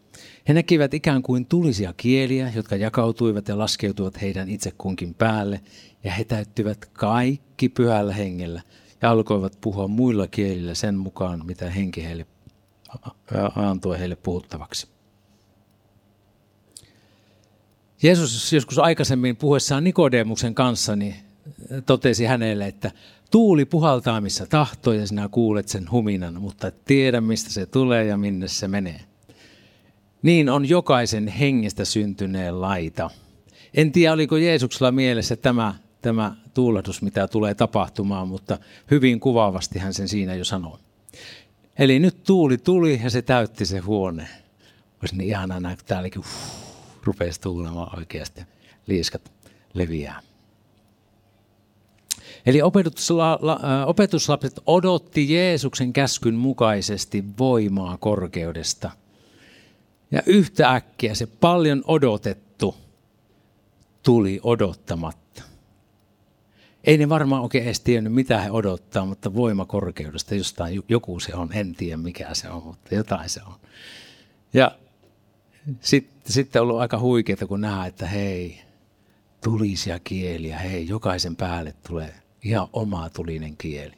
He 0.47 0.53
näkivät 0.53 0.93
ikään 0.93 1.21
kuin 1.21 1.45
tulisia 1.45 1.93
kieliä, 1.97 2.51
jotka 2.55 2.75
jakautuivat 2.75 3.47
ja 3.47 3.57
laskeutuivat 3.57 4.21
heidän 4.21 4.49
itse 4.49 4.71
kunkin 4.77 5.13
päälle, 5.13 5.61
ja 6.03 6.11
he 6.11 6.23
täyttyivät 6.23 6.85
kaikki 6.85 7.69
pyhällä 7.69 8.13
hengellä 8.13 8.61
ja 9.01 9.11
alkoivat 9.11 9.57
puhua 9.61 9.87
muilla 9.87 10.27
kielillä 10.27 10.73
sen 10.73 10.95
mukaan, 10.95 11.45
mitä 11.45 11.69
henki 11.69 12.03
heille 12.03 12.25
antoi 13.55 13.99
heille 13.99 14.15
puhuttavaksi. 14.15 14.87
Jeesus 18.03 18.53
joskus 18.53 18.79
aikaisemmin 18.79 19.35
puhuessaan 19.35 19.83
Nikodemuksen 19.83 20.55
kanssa 20.55 20.95
niin 20.95 21.15
totesi 21.85 22.25
hänelle, 22.25 22.67
että 22.67 22.91
tuuli 23.31 23.65
puhaltaa 23.65 24.21
missä 24.21 24.45
tahtoo 24.45 24.93
ja 24.93 25.07
sinä 25.07 25.29
kuulet 25.29 25.67
sen 25.67 25.91
huminan, 25.91 26.41
mutta 26.41 26.67
et 26.67 26.85
tiedä 26.85 27.21
mistä 27.21 27.49
se 27.49 27.65
tulee 27.65 28.05
ja 28.05 28.17
minne 28.17 28.47
se 28.47 28.67
menee. 28.67 28.99
Niin 30.21 30.49
on 30.49 30.69
jokaisen 30.69 31.27
hengestä 31.27 31.85
syntyneen 31.85 32.61
laita. 32.61 33.09
En 33.73 33.91
tiedä, 33.91 34.13
oliko 34.13 34.37
Jeesuksella 34.37 34.91
mielessä 34.91 35.35
tämä, 35.35 35.75
tämä 36.01 36.35
tuulahdus, 36.53 37.01
mitä 37.01 37.27
tulee 37.27 37.53
tapahtumaan, 37.55 38.27
mutta 38.27 38.57
hyvin 38.91 39.19
kuvaavasti 39.19 39.79
hän 39.79 39.93
sen 39.93 40.07
siinä 40.07 40.35
jo 40.35 40.45
sanoi. 40.45 40.77
Eli 41.79 41.99
nyt 41.99 42.23
tuuli 42.23 42.57
tuli 42.57 43.01
ja 43.03 43.09
se 43.09 43.21
täytti 43.21 43.65
se 43.65 43.79
huone. 43.79 44.27
Olisi 45.01 45.17
niin 45.17 45.29
ihanaa 45.29 45.59
nähdä, 45.59 45.75
kun 45.75 45.85
täälläkin 45.85 46.19
uh, 46.19 46.25
rupesi 47.03 47.41
tuulemaan 47.41 47.97
oikeasti. 47.97 48.41
Liiskat 48.87 49.31
leviää. 49.73 50.21
Eli 52.45 52.61
opetusla, 52.61 53.39
opetuslapset 53.85 54.59
odotti 54.65 55.33
Jeesuksen 55.33 55.93
käskyn 55.93 56.35
mukaisesti 56.35 57.23
voimaa 57.39 57.97
korkeudesta– 57.97 58.91
ja 60.11 60.21
yhtäkkiä 60.25 61.15
se 61.15 61.25
paljon 61.25 61.83
odotettu 61.87 62.75
tuli 64.03 64.39
odottamatta. 64.43 65.43
Ei 66.83 66.97
ne 66.97 67.09
varmaan 67.09 67.41
oikein 67.41 67.63
edes 67.63 67.79
tiennyt, 67.79 68.13
mitä 68.13 68.41
he 68.41 68.51
odottaa, 68.51 69.05
mutta 69.05 69.33
voimakorkeudesta 69.33 70.35
jostain 70.35 70.83
joku 70.89 71.19
se 71.19 71.35
on. 71.35 71.53
En 71.53 71.75
tiedä, 71.75 71.97
mikä 71.97 72.33
se 72.33 72.49
on, 72.49 72.63
mutta 72.63 72.95
jotain 72.95 73.29
se 73.29 73.41
on. 73.47 73.55
Ja 74.53 74.77
sitten 75.81 76.33
sitten 76.33 76.61
on 76.61 76.67
ollut 76.67 76.81
aika 76.81 76.99
huikeaa, 76.99 77.47
kun 77.47 77.61
nähdään, 77.61 77.87
että 77.87 78.07
hei, 78.07 78.61
tulisia 79.43 79.99
kieliä, 79.99 80.57
hei, 80.57 80.87
jokaisen 80.87 81.35
päälle 81.35 81.73
tulee 81.87 82.15
ihan 82.43 82.67
oma 82.73 83.09
tulinen 83.09 83.57
kieli. 83.57 83.93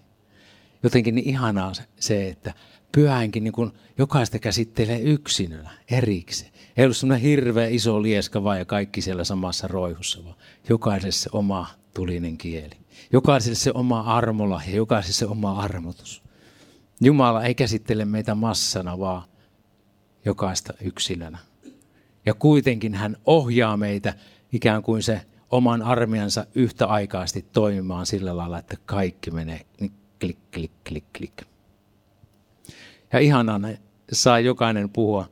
Jotenkin 0.83 1.15
niin 1.15 1.29
ihanaa 1.29 1.71
se, 1.99 2.27
että 2.27 2.53
pyhänkin 2.91 3.43
niin 3.43 3.52
kuin 3.52 3.71
jokaista 3.97 4.39
käsittelee 4.39 4.99
yksinönä, 4.99 5.71
erikseen. 5.91 6.52
Ei 6.78 6.86
ollut 6.86 6.97
semmoinen 6.97 7.30
hirveä 7.30 7.67
iso 7.67 8.02
lieska 8.02 8.43
vaan 8.43 8.60
ja 8.60 8.65
kaikki 8.65 9.02
siellä 9.02 9.23
samassa 9.23 9.67
roihussa, 9.67 10.25
vaan 10.25 10.36
jokaiselle 10.69 11.12
se 11.12 11.30
oma 11.34 11.67
tulinen 11.93 12.38
kieli. 12.38 12.78
Jokaiselle 13.13 13.56
se 13.56 13.71
oma 13.73 13.99
armola 13.99 14.62
ja 14.67 14.75
jokaiselle 14.75 15.13
se 15.13 15.25
oma 15.25 15.60
armotus. 15.60 16.23
Jumala 17.02 17.43
ei 17.43 17.56
käsittele 17.56 18.06
meitä 18.06 18.36
massana, 18.36 18.99
vaan 18.99 19.23
jokaista 20.25 20.73
yksilönä. 20.82 21.38
Ja 22.25 22.34
kuitenkin 22.34 22.95
hän 22.95 23.17
ohjaa 23.25 23.78
meitä 23.78 24.13
ikään 24.52 24.84
kuin 24.84 25.04
se 25.04 25.21
oman 25.52 25.82
armiansa 25.82 26.45
yhtä 26.56 26.86
aikaisesti 26.86 27.45
toimimaan 27.54 28.06
sillä 28.06 28.38
lailla, 28.38 28.60
että 28.60 28.78
kaikki 28.86 29.32
menee 29.32 29.65
klik, 30.19 30.38
klik, 30.54 30.71
klik, 30.89 31.06
klik. 31.17 31.48
Ja 33.13 33.19
ihanaa 33.19 33.59
saa 34.11 34.39
jokainen 34.39 34.89
puhua 34.89 35.29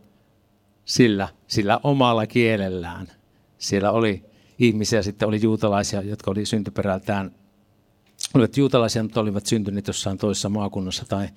sillä, 0.85 1.27
sillä 1.47 1.79
omalla 1.83 2.27
kielellään. 2.27 3.07
Siellä 3.57 3.91
oli 3.91 4.25
ihmisiä, 4.59 5.01
sitten 5.01 5.27
oli 5.27 5.41
juutalaisia, 5.41 6.01
jotka 6.01 6.31
oli 6.31 6.45
syntyperältään, 6.45 7.31
olivat 8.33 8.57
juutalaisia, 8.57 9.03
mutta 9.03 9.19
olivat 9.19 9.45
syntyneet 9.45 9.87
jossain 9.87 10.17
toisessa 10.17 10.49
maakunnassa 10.49 11.05
tai 11.09 11.27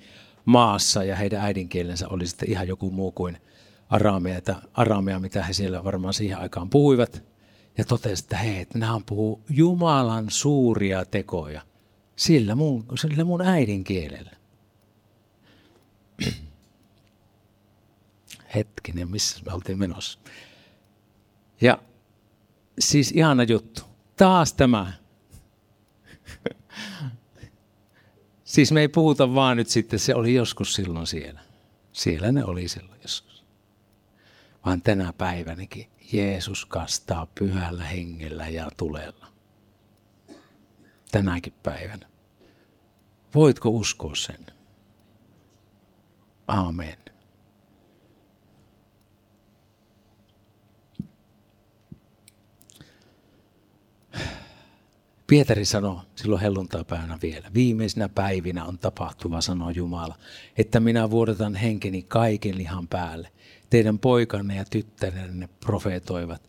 maassa, 0.45 1.05
ja 1.05 1.17
heidän 1.17 1.41
äidinkielensä 1.41 2.09
oli 2.09 2.27
sitten 2.27 2.51
ihan 2.51 2.69
joku 2.69 2.91
muu 2.91 3.13
kuin 3.13 3.37
aramea, 3.91 4.39
että 4.39 4.57
aramea 4.75 5.19
mitä 5.19 5.43
he 5.43 5.53
siellä 5.53 5.85
varmaan 5.85 6.15
siihen 6.15 6.39
aikaan 6.39 6.71
puhuivat. 6.71 7.23
Ja 7.79 7.85
totesi, 7.85 8.25
että 8.25 8.37
hei, 8.37 8.61
että 8.61 8.79
nämä 8.79 9.01
puhuu 9.07 9.41
Jumalan 9.49 10.27
suuria 10.29 11.05
tekoja 11.05 11.63
sillä 12.17 12.55
mun, 12.55 12.85
sillä 12.95 13.25
mun 13.25 13.43
äidinkielellä. 13.43 14.31
Hetkinen, 18.55 19.11
missä 19.11 19.41
me 19.47 19.53
oltiin 19.53 19.79
menossa. 19.79 20.19
Ja 21.61 21.79
siis 22.79 23.13
ihana 23.13 23.43
juttu. 23.43 23.83
Taas 24.17 24.53
tämä. 24.53 24.93
siis 28.45 28.73
me 28.73 28.81
ei 28.81 28.89
puhuta 28.89 29.35
vaan 29.35 29.57
nyt 29.57 29.69
sitten, 29.69 29.99
se 29.99 30.15
oli 30.15 30.35
joskus 30.35 30.75
silloin 30.75 31.07
siellä. 31.07 31.41
Siellä 31.93 32.33
ne 32.33 32.45
oli 32.45 32.69
silloin 32.69 33.01
joskus. 33.03 33.45
Vaan 34.67 34.83
tänä 34.83 35.13
päivänäkin 35.13 35.91
Jeesus 36.13 36.67
kastaa 36.67 37.27
pyhällä 37.27 37.85
hengellä 37.85 38.49
ja 38.49 38.71
tulella. 38.77 39.27
Tänäkin 41.11 41.55
päivänä. 41.63 42.07
Voitko 43.35 43.69
uskoa 43.69 44.15
sen? 44.15 44.47
Amen. 46.47 46.99
Pietari 55.27 55.65
sanoi 55.65 55.97
silloin 56.17 56.43
helluntaipäivänä 56.43 57.19
vielä, 57.23 57.51
viimeisinä 57.55 58.09
päivinä 58.09 58.65
on 58.65 58.79
tapahtuva, 58.79 59.41
sanoo 59.41 59.71
Jumala, 59.71 60.19
että 60.57 60.81
minä 60.81 61.11
vuodatan 61.11 61.55
henkeni 61.55 62.03
kaiken 62.03 62.59
lihan 62.59 62.89
päälle. 62.89 63.33
Teidän 63.71 63.99
poikanne 63.99 64.57
ja 64.57 64.65
tyttärenne 64.71 65.49
profeetoivat, 65.67 66.49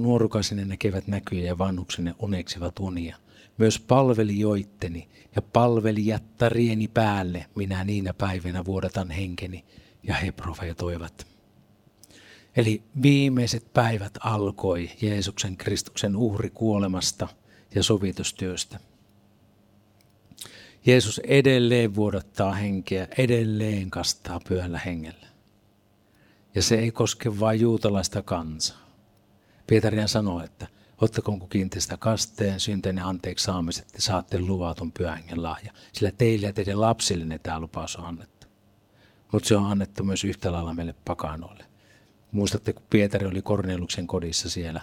nuorukaisenne 0.00 0.64
näkevät 0.64 1.06
näkyjä 1.06 1.44
ja 1.44 1.58
vanhuksenne 1.58 2.14
uneksivat 2.18 2.78
unia. 2.78 3.16
Myös 3.58 3.78
palvelijoitteni 3.78 5.08
ja 5.36 5.42
palvelijattarieni 5.42 6.88
päälle 6.88 7.46
minä 7.54 7.84
niinä 7.84 8.14
päivinä 8.14 8.64
vuodatan 8.64 9.10
henkeni 9.10 9.64
ja 10.02 10.14
he 10.14 10.32
profeetoivat. 10.32 11.33
Eli 12.56 12.82
viimeiset 13.02 13.72
päivät 13.72 14.18
alkoi 14.20 14.90
Jeesuksen 15.02 15.56
Kristuksen 15.56 16.16
uhri 16.16 16.50
kuolemasta 16.50 17.28
ja 17.74 17.82
sovitustyöstä. 17.82 18.80
Jeesus 20.86 21.18
edelleen 21.18 21.94
vuodattaa 21.94 22.52
henkeä, 22.52 23.08
edelleen 23.18 23.90
kastaa 23.90 24.40
pyöllä 24.48 24.78
hengellä. 24.78 25.26
Ja 26.54 26.62
se 26.62 26.74
ei 26.74 26.90
koske 26.90 27.40
vain 27.40 27.60
juutalaista 27.60 28.22
kansaa. 28.22 28.84
Pietarian 29.66 30.08
sanoi, 30.08 30.44
että 30.44 30.66
ottakoon 31.00 31.40
kukin 31.40 31.70
teistä 31.70 31.96
kasteen, 31.96 32.60
synteinen 32.60 33.04
anteeksi 33.04 33.44
saamiset, 33.44 33.86
että 33.86 34.02
saatte 34.02 34.40
luvatun 34.40 34.92
pyhän 34.92 35.22
lahja. 35.34 35.72
Sillä 35.92 36.12
teille 36.18 36.46
ja 36.46 36.52
teidän 36.52 36.80
lapsillenne 36.80 37.38
tämä 37.38 37.60
lupaus 37.60 37.96
on 37.96 38.04
annettu. 38.04 38.46
Mutta 39.32 39.48
se 39.48 39.56
on 39.56 39.66
annettu 39.66 40.04
myös 40.04 40.24
yhtä 40.24 40.52
lailla 40.52 40.74
meille 40.74 40.94
pakanoille. 41.04 41.64
Muistatte, 42.34 42.72
kun 42.72 42.82
Pietari 42.90 43.26
oli 43.26 43.42
Korneluksen 43.42 44.06
kodissa 44.06 44.50
siellä, 44.50 44.80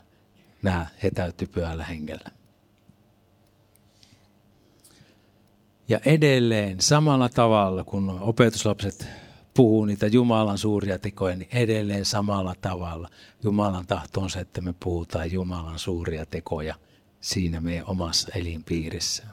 nämä 0.62 0.86
he 1.04 1.12
täytti 1.12 1.46
pyhällä 1.46 1.84
hengellä. 1.84 2.32
Ja 5.88 6.00
edelleen 6.06 6.82
samalla 6.82 7.30
tavalla, 7.30 7.84
kun 7.84 8.20
opetuslapset 8.20 9.08
puhuu 9.54 9.86
niitä 9.86 10.08
Jumalan 10.08 10.58
suuria 10.58 11.00
tekoja, 11.00 11.36
niin 11.36 11.50
edelleen 11.52 12.06
samalla 12.06 12.56
tavalla 12.62 13.10
Jumalan 13.44 13.88
tahto 13.88 14.22
on 14.22 14.30
se, 14.30 14.40
että 14.40 14.62
me 14.62 14.74
puhutaan 14.80 15.32
Jumalan 15.32 15.80
suuria 15.80 16.26
tekoja 16.26 16.76
siinä 17.22 17.62
meidän 17.62 17.90
omassa 17.90 18.30
elinpiirissä. 18.36 19.24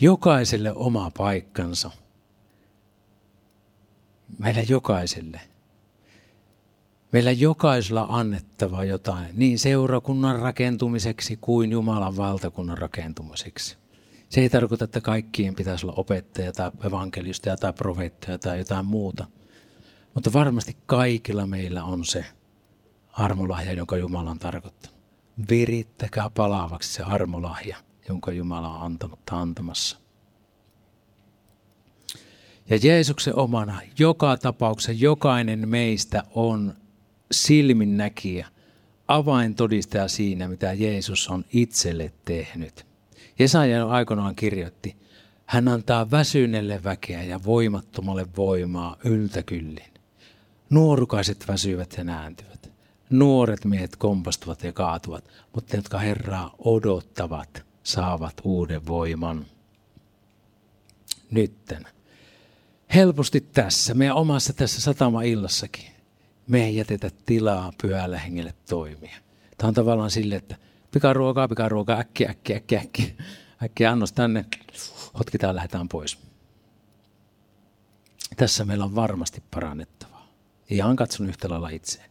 Jokaiselle 0.00 0.72
oma 0.72 1.10
paikkansa. 1.18 1.90
Meillä 4.38 4.62
jokaiselle. 4.68 5.49
Meillä 7.12 7.30
jokaisella 7.30 8.06
annettava 8.08 8.84
jotain, 8.84 9.26
niin 9.32 9.58
seurakunnan 9.58 10.40
rakentumiseksi 10.40 11.38
kuin 11.40 11.72
Jumalan 11.72 12.16
valtakunnan 12.16 12.78
rakentumiseksi. 12.78 13.76
Se 14.28 14.40
ei 14.40 14.50
tarkoita, 14.50 14.84
että 14.84 15.00
kaikkien 15.00 15.54
pitäisi 15.54 15.86
olla 15.86 15.94
opettaja 15.96 16.52
tai 16.52 16.70
evankelistaja 16.86 17.56
tai 17.56 17.72
profeettaja 17.72 18.38
tai 18.38 18.58
jotain 18.58 18.86
muuta. 18.86 19.26
Mutta 20.14 20.32
varmasti 20.32 20.76
kaikilla 20.86 21.46
meillä 21.46 21.84
on 21.84 22.04
se 22.04 22.24
armolahja, 23.12 23.72
jonka 23.72 23.96
Jumala 23.96 24.30
on 24.30 24.38
tarkoittanut. 24.38 25.00
Virittäkää 25.50 26.30
palaavaksi 26.30 26.92
se 26.92 27.02
armolahja, 27.02 27.76
jonka 28.08 28.32
Jumala 28.32 28.68
on 28.68 28.82
antanut 28.82 29.20
antamassa. 29.30 29.98
Ja 32.70 32.78
Jeesuksen 32.82 33.36
omana, 33.36 33.80
joka 33.98 34.36
tapauksessa 34.36 34.92
jokainen 34.92 35.68
meistä 35.68 36.22
on 36.34 36.74
silminnäkijä, 37.32 38.46
avaintodistaja 39.08 40.08
siinä, 40.08 40.48
mitä 40.48 40.72
Jeesus 40.72 41.28
on 41.28 41.44
itselle 41.52 42.12
tehnyt– 42.24 42.86
Jesaja 43.40 43.88
aikoinaan 43.88 44.34
kirjoitti, 44.34 44.96
hän 45.46 45.68
antaa 45.68 46.10
väsyneelle 46.10 46.84
väkeä 46.84 47.22
ja 47.22 47.40
voimattomalle 47.44 48.26
voimaa 48.36 48.96
yltäkyllin. 49.04 49.92
Nuorukaiset 50.70 51.48
väsyvät 51.48 51.94
ja 51.98 52.04
nääntyvät. 52.04 52.72
Nuoret 53.10 53.64
miehet 53.64 53.96
kompastuvat 53.96 54.62
ja 54.62 54.72
kaatuvat, 54.72 55.24
mutta 55.54 55.76
ne, 55.76 55.78
jotka 55.78 55.98
Herraa 55.98 56.54
odottavat, 56.58 57.64
saavat 57.82 58.34
uuden 58.44 58.86
voiman. 58.86 59.46
Nytten. 61.30 61.86
Helposti 62.94 63.40
tässä, 63.40 63.94
meidän 63.94 64.16
omassa 64.16 64.52
tässä 64.52 64.80
satama-illassakin, 64.80 65.90
me 66.50 66.64
ei 66.64 66.76
jätetä 66.76 67.10
tilaa 67.26 67.72
pyhällä 67.82 68.18
hengelle 68.18 68.54
toimia. 68.68 69.16
Tämä 69.58 69.68
on 69.68 69.74
tavallaan 69.74 70.10
sille, 70.10 70.34
että 70.34 70.56
pikaruokaa, 70.90 71.48
pikaruokaa, 71.48 71.98
äkki, 71.98 72.28
äkki, 72.28 72.54
äkki, 72.54 72.76
äkki. 72.76 73.16
Äkki 73.62 73.86
annos 73.86 74.12
tänne, 74.12 74.44
hotkitaan, 75.18 75.56
lähdetään 75.56 75.88
pois. 75.88 76.18
Tässä 78.36 78.64
meillä 78.64 78.84
on 78.84 78.94
varmasti 78.94 79.42
parannettavaa. 79.50 80.28
Ihan 80.70 80.96
katson 80.96 81.28
yhtä 81.28 81.48
lailla 81.48 81.68
itseen. 81.68 82.10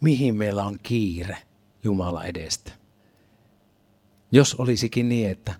Mihin 0.00 0.36
meillä 0.36 0.64
on 0.64 0.78
kiire 0.82 1.38
Jumala 1.84 2.24
edestä? 2.24 2.72
Jos 4.32 4.54
olisikin 4.54 5.08
niin, 5.08 5.30
että 5.30 5.54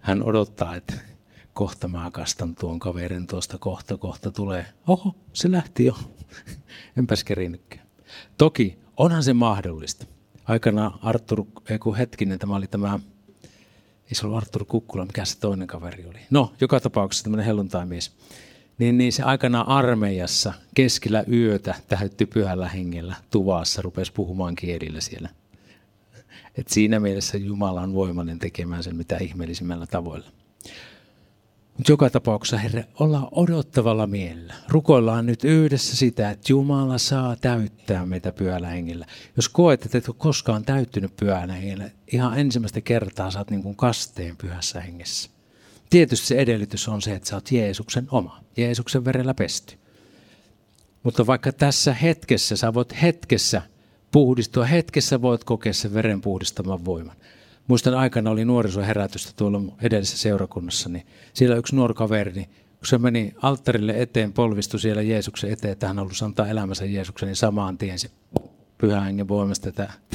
hän 0.00 0.22
odottaa, 0.22 0.76
että 0.76 0.94
kohta 1.58 1.88
mä 1.88 2.10
kastan 2.12 2.54
tuon 2.54 2.78
kaverin 2.78 3.26
tuosta 3.26 3.58
kohta, 3.58 3.96
kohta 3.96 4.30
tulee. 4.30 4.66
Oho, 4.86 5.14
se 5.32 5.52
lähti 5.52 5.84
jo. 5.84 5.96
Enpäs 6.98 7.24
kerinytkään. 7.24 7.86
Toki 8.36 8.78
onhan 8.96 9.22
se 9.22 9.32
mahdollista. 9.32 10.06
Aikana 10.44 10.98
Artur, 11.02 11.44
kun 11.80 11.96
hetkinen, 11.96 12.38
tämä 12.38 12.56
oli 12.56 12.66
tämä, 12.66 12.98
ei 14.04 14.14
se 14.14 14.26
ollut 14.26 14.36
Artur 14.36 14.64
Kukkula, 14.64 15.04
mikä 15.04 15.24
se 15.24 15.38
toinen 15.38 15.66
kaveri 15.66 16.06
oli. 16.06 16.18
No, 16.30 16.52
joka 16.60 16.80
tapauksessa 16.80 17.24
tämmöinen 17.24 17.46
helluntaimies. 17.46 18.12
niin, 18.78 18.98
niin 18.98 19.12
se 19.12 19.22
aikana 19.22 19.60
armeijassa 19.60 20.52
keskellä 20.74 21.24
yötä 21.32 21.74
täytty 21.88 22.26
pyhällä 22.26 22.68
hengellä 22.68 23.16
tuvassa, 23.30 23.82
rupesi 23.82 24.12
puhumaan 24.12 24.54
kielillä 24.54 25.00
siellä. 25.00 25.28
Et 26.54 26.68
siinä 26.68 27.00
mielessä 27.00 27.38
Jumala 27.38 27.80
on 27.80 27.94
voimallinen 27.94 28.38
tekemään 28.38 28.82
sen 28.82 28.96
mitä 28.96 29.16
ihmeellisimmällä 29.16 29.86
tavoilla. 29.86 30.30
Mutta 31.78 31.92
joka 31.92 32.10
tapauksessa, 32.10 32.58
Herra, 32.58 32.82
ollaan 33.00 33.28
odottavalla 33.30 34.06
mielellä. 34.06 34.54
Rukoillaan 34.68 35.26
nyt 35.26 35.44
yhdessä 35.44 35.96
sitä, 35.96 36.30
että 36.30 36.52
Jumala 36.52 36.98
saa 36.98 37.36
täyttää 37.36 38.06
meitä 38.06 38.32
pyhällä 38.32 38.68
hengellä. 38.68 39.06
Jos 39.36 39.48
koet, 39.48 39.84
että 39.84 39.98
et 39.98 40.08
ole 40.08 40.16
koskaan 40.18 40.64
täyttynyt 40.64 41.16
pyhällä 41.16 41.52
hengellä, 41.52 41.90
ihan 42.12 42.38
ensimmäistä 42.38 42.80
kertaa 42.80 43.30
saat 43.30 43.50
niin 43.50 43.62
kuin 43.62 43.76
kasteen 43.76 44.36
pyhässä 44.36 44.80
hengessä. 44.80 45.30
Tietysti 45.90 46.26
se 46.26 46.38
edellytys 46.38 46.88
on 46.88 47.02
se, 47.02 47.14
että 47.14 47.28
sä 47.28 47.36
oot 47.36 47.52
Jeesuksen 47.52 48.08
oma, 48.10 48.40
Jeesuksen 48.56 49.04
verellä 49.04 49.34
pesty. 49.34 49.76
Mutta 51.02 51.26
vaikka 51.26 51.52
tässä 51.52 51.94
hetkessä, 51.94 52.56
sä 52.56 52.74
voit 52.74 53.02
hetkessä 53.02 53.62
puhdistua, 54.12 54.64
hetkessä 54.64 55.22
voit 55.22 55.44
kokea 55.44 55.72
sen 55.72 55.94
veren 55.94 56.20
puhdistaman 56.20 56.84
voiman. 56.84 57.16
Muistan 57.68 57.94
aikana 57.94 58.30
oli 58.30 58.44
nuorisoherätystä 58.44 59.32
tuolla 59.36 59.60
edellisessä 59.82 60.18
seurakunnassa, 60.18 60.88
niin 60.88 61.06
siellä 61.34 61.56
yksi 61.56 61.76
nuori 61.76 61.94
kaveri, 61.94 62.32
niin 62.32 62.46
kun 62.48 62.86
se 62.86 62.98
meni 62.98 63.34
alttarille 63.42 64.02
eteen, 64.02 64.32
polvistui 64.32 64.80
siellä 64.80 65.02
Jeesuksen 65.02 65.52
eteen, 65.52 65.72
että 65.72 65.86
hän 65.86 65.98
halusi 65.98 66.24
antaa 66.24 66.46
elämänsä 66.46 66.84
Jeesuksen, 66.84 67.26
niin 67.26 67.36
samaan 67.36 67.78
tien 67.78 67.98
se 67.98 68.10
pyhän 68.78 69.04
hengen 69.04 69.28
voimasta 69.28 69.70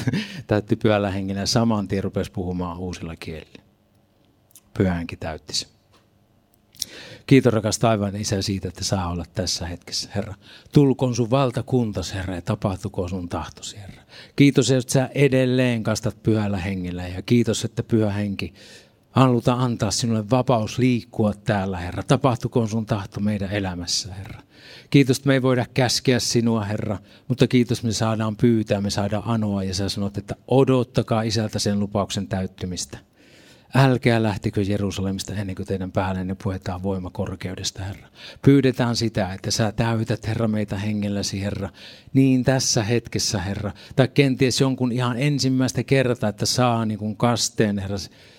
täytti 0.46 0.76
pyhällä 0.76 1.10
hengen 1.10 1.36
ja 1.36 1.46
saman 1.46 1.88
tien 1.88 2.04
rupesi 2.04 2.32
puhumaan 2.32 2.78
uusilla 2.78 3.16
kielillä. 3.16 3.62
Pyhänkin 4.78 5.18
täytti 5.18 5.54
se. 5.54 5.66
Kiitos 7.26 7.52
rakas 7.52 7.78
taivaan 7.78 8.16
Isä 8.16 8.42
siitä, 8.42 8.68
että 8.68 8.84
saa 8.84 9.10
olla 9.10 9.24
tässä 9.34 9.66
hetkessä, 9.66 10.10
Herra. 10.14 10.34
Tulkoon 10.72 11.14
sun 11.14 11.30
valtakuntas, 11.30 12.14
Herra, 12.14 12.34
ja 12.34 12.42
tapahtukoon 12.42 13.08
sun 13.08 13.28
tahtosi, 13.28 13.76
Herra. 13.76 14.02
Kiitos, 14.36 14.70
että 14.70 14.92
sä 14.92 15.10
edelleen 15.14 15.82
kastat 15.82 16.22
pyhällä 16.22 16.58
hengellä, 16.58 17.08
ja 17.08 17.22
kiitos, 17.22 17.64
että 17.64 17.82
pyhä 17.82 18.10
henki 18.10 18.54
halutaan 19.10 19.60
antaa 19.60 19.90
sinulle 19.90 20.30
vapaus 20.30 20.78
liikkua 20.78 21.32
täällä, 21.44 21.78
Herra. 21.78 22.02
Tapahtukoon 22.02 22.68
sun 22.68 22.86
tahto 22.86 23.20
meidän 23.20 23.50
elämässä, 23.50 24.14
Herra. 24.14 24.40
Kiitos, 24.90 25.16
että 25.16 25.26
me 25.26 25.34
ei 25.34 25.42
voida 25.42 25.66
käskeä 25.74 26.18
sinua, 26.18 26.64
Herra, 26.64 26.98
mutta 27.28 27.46
kiitos, 27.46 27.82
me 27.82 27.92
saadaan 27.92 28.36
pyytää, 28.36 28.80
me 28.80 28.90
saadaan 28.90 29.22
anoa, 29.26 29.64
ja 29.64 29.74
sä 29.74 29.88
sanot, 29.88 30.18
että 30.18 30.36
odottakaa 30.48 31.22
isältä 31.22 31.58
sen 31.58 31.80
lupauksen 31.80 32.28
täyttymistä. 32.28 32.98
Älkää 33.76 34.22
lähtikö 34.22 34.62
Jerusalemista 34.62 35.34
ennen 35.34 35.56
kuin 35.56 35.66
teidän 35.66 35.92
päällenne 35.92 36.36
puetaan 36.42 36.82
voima 36.82 37.10
korkeudesta, 37.10 37.82
Herra. 37.82 38.08
Pyydetään 38.42 38.96
sitä, 38.96 39.32
että 39.32 39.50
sä 39.50 39.72
täytät, 39.72 40.26
Herra, 40.26 40.48
meitä 40.48 40.78
hengelläsi, 40.78 41.42
Herra, 41.42 41.70
niin 42.12 42.44
tässä 42.44 42.82
hetkessä, 42.82 43.42
Herra. 43.42 43.72
Tai 43.96 44.08
kenties 44.08 44.60
jonkun 44.60 44.92
ihan 44.92 45.18
ensimmäistä 45.18 45.82
kertaa, 45.82 46.30
että 46.30 46.46
saa 46.46 46.86
niin 46.86 46.98
kuin 46.98 47.16
kasteen, 47.16 47.78
Herra, 47.78 47.96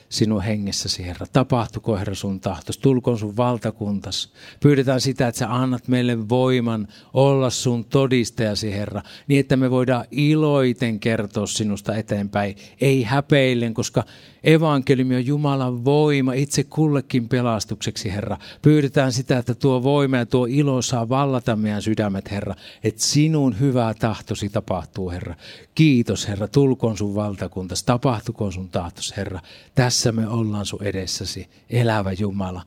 sinun 0.09 0.41
hengessäsi, 0.41 1.05
Herra. 1.05 1.25
Tapahtuko, 1.33 1.97
Herra, 1.97 2.15
sun 2.15 2.39
tahtos. 2.39 2.77
Tulkoon 2.77 3.19
sun 3.19 3.37
valtakuntas. 3.37 4.33
Pyydetään 4.59 5.01
sitä, 5.01 5.27
että 5.27 5.39
sä 5.39 5.53
annat 5.55 5.87
meille 5.87 6.29
voiman 6.29 6.87
olla 7.13 7.49
sun 7.49 7.85
todistajasi, 7.85 8.73
Herra, 8.73 9.01
niin 9.27 9.39
että 9.39 9.57
me 9.57 9.71
voidaan 9.71 10.05
iloiten 10.11 10.99
kertoa 10.99 11.47
sinusta 11.47 11.95
eteenpäin. 11.95 12.55
Ei 12.81 13.03
häpeillen, 13.03 13.73
koska 13.73 14.03
evankeliumi 14.43 15.15
on 15.15 15.25
Jumalan 15.25 15.85
voima 15.85 16.33
itse 16.33 16.63
kullekin 16.63 17.29
pelastukseksi, 17.29 18.11
Herra. 18.11 18.37
Pyydetään 18.61 19.11
sitä, 19.11 19.37
että 19.37 19.55
tuo 19.55 19.83
voima 19.83 20.17
ja 20.17 20.25
tuo 20.25 20.45
ilo 20.49 20.81
saa 20.81 21.09
vallata 21.09 21.55
meidän 21.55 21.81
sydämet, 21.81 22.31
Herra, 22.31 22.55
että 22.83 23.03
sinun 23.03 23.59
hyvä 23.59 23.93
tahtosi 23.99 24.49
tapahtuu, 24.49 25.11
Herra. 25.11 25.35
Kiitos, 25.75 26.27
Herra, 26.27 26.47
tulkoon 26.47 26.97
sun 26.97 27.15
valtakuntas, 27.15 27.83
tapahtukoon 27.83 28.53
sun 28.53 28.69
tahtos, 28.69 29.17
Herra. 29.17 29.39
Tässä 29.75 30.04
me 30.11 30.27
ollaan 30.27 30.65
sun 30.65 30.83
edessäsi, 30.83 31.47
elävä 31.69 32.11
Jumala 32.11 32.61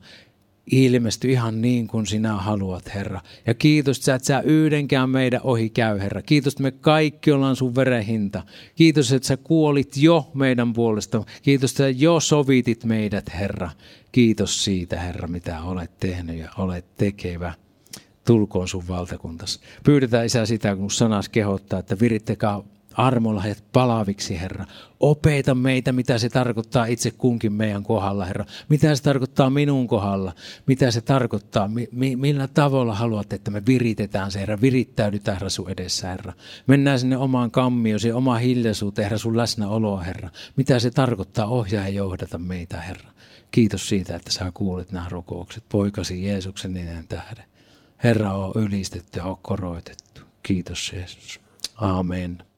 ilmesty 0.71 1.31
ihan 1.31 1.61
niin 1.61 1.87
kuin 1.87 2.07
sinä 2.07 2.33
haluat, 2.33 2.93
Herra. 2.95 3.21
Ja 3.47 3.53
kiitos, 3.53 3.97
että 3.97 4.05
sä 4.05 4.15
et 4.15 4.23
sä 4.23 4.41
yhdenkään 4.41 5.09
meidän 5.09 5.41
ohi 5.43 5.69
käy, 5.69 5.99
Herra. 5.99 6.21
Kiitos, 6.21 6.53
että 6.53 6.63
me 6.63 6.71
kaikki 6.71 7.31
ollaan 7.31 7.55
sun 7.55 7.75
verenhinta. 7.75 8.43
Kiitos, 8.75 9.13
että 9.13 9.27
sä 9.27 9.37
kuolit 9.37 9.97
jo 9.97 10.31
meidän 10.33 10.73
puolesta. 10.73 11.23
Kiitos, 11.41 11.71
että 11.71 11.83
sä 11.83 11.89
jo 11.89 12.19
sovitit 12.19 12.83
meidät, 12.85 13.31
Herra. 13.39 13.69
Kiitos 14.11 14.63
siitä, 14.63 14.99
Herra, 14.99 15.27
mitä 15.27 15.63
olet 15.63 15.97
tehnyt 15.97 16.37
ja 16.37 16.49
olet 16.57 16.85
tekevä. 16.97 17.53
Tulkoon 18.25 18.67
sun 18.67 18.87
valtakuntas. 18.87 19.59
Pyydetään 19.83 20.25
Isä 20.25 20.45
sitä, 20.45 20.75
kun 20.75 20.91
sanas 20.91 21.29
kehottaa, 21.29 21.79
että 21.79 21.99
virittäkää 21.99 22.59
armolahjat 22.93 23.63
palaviksi, 23.73 24.39
Herra. 24.39 24.65
Opeta 24.99 25.55
meitä, 25.55 25.91
mitä 25.91 26.17
se 26.17 26.29
tarkoittaa 26.29 26.85
itse 26.85 27.11
kunkin 27.11 27.53
meidän 27.53 27.83
kohdalla, 27.83 28.25
Herra. 28.25 28.45
Mitä 28.69 28.95
se 28.95 29.03
tarkoittaa 29.03 29.49
minun 29.49 29.87
kohdalla. 29.87 30.33
Mitä 30.65 30.91
se 30.91 31.01
tarkoittaa, 31.01 31.69
mi- 31.91 32.15
millä 32.15 32.47
tavalla 32.47 32.95
haluat, 32.95 33.33
että 33.33 33.51
me 33.51 33.65
viritetään 33.65 34.31
se, 34.31 34.39
Herra. 34.39 34.61
Virittäydytään, 34.61 35.35
Herra, 35.35 35.49
sun 35.49 35.69
edessä, 35.69 36.07
Herra. 36.07 36.33
Mennään 36.67 36.99
sinne 36.99 37.17
omaan 37.17 37.51
kammioon, 37.51 37.99
omaan 38.13 38.41
hiljaisuuteen, 38.41 39.03
Herra, 39.05 39.17
sun 39.17 39.37
läsnäoloa, 39.37 40.01
Herra. 40.01 40.29
Mitä 40.55 40.79
se 40.79 40.91
tarkoittaa 40.91 41.45
ohjaa 41.45 41.83
ja 41.83 41.89
johdata 41.89 42.37
meitä, 42.37 42.81
Herra. 42.81 43.09
Kiitos 43.51 43.89
siitä, 43.89 44.15
että 44.15 44.31
sä 44.31 44.51
kuulet 44.53 44.91
nämä 44.91 45.09
rukoukset 45.09 45.63
poikasi 45.69 46.25
Jeesuksen 46.25 46.73
nimen 46.73 47.07
tähden. 47.07 47.45
Herra 48.03 48.33
on 48.33 48.51
ylistetty 48.55 49.19
ja 49.19 49.25
on 49.25 49.37
koroitettu. 49.41 50.21
Kiitos 50.43 50.91
Jeesus. 50.93 51.39
Amen. 51.75 52.48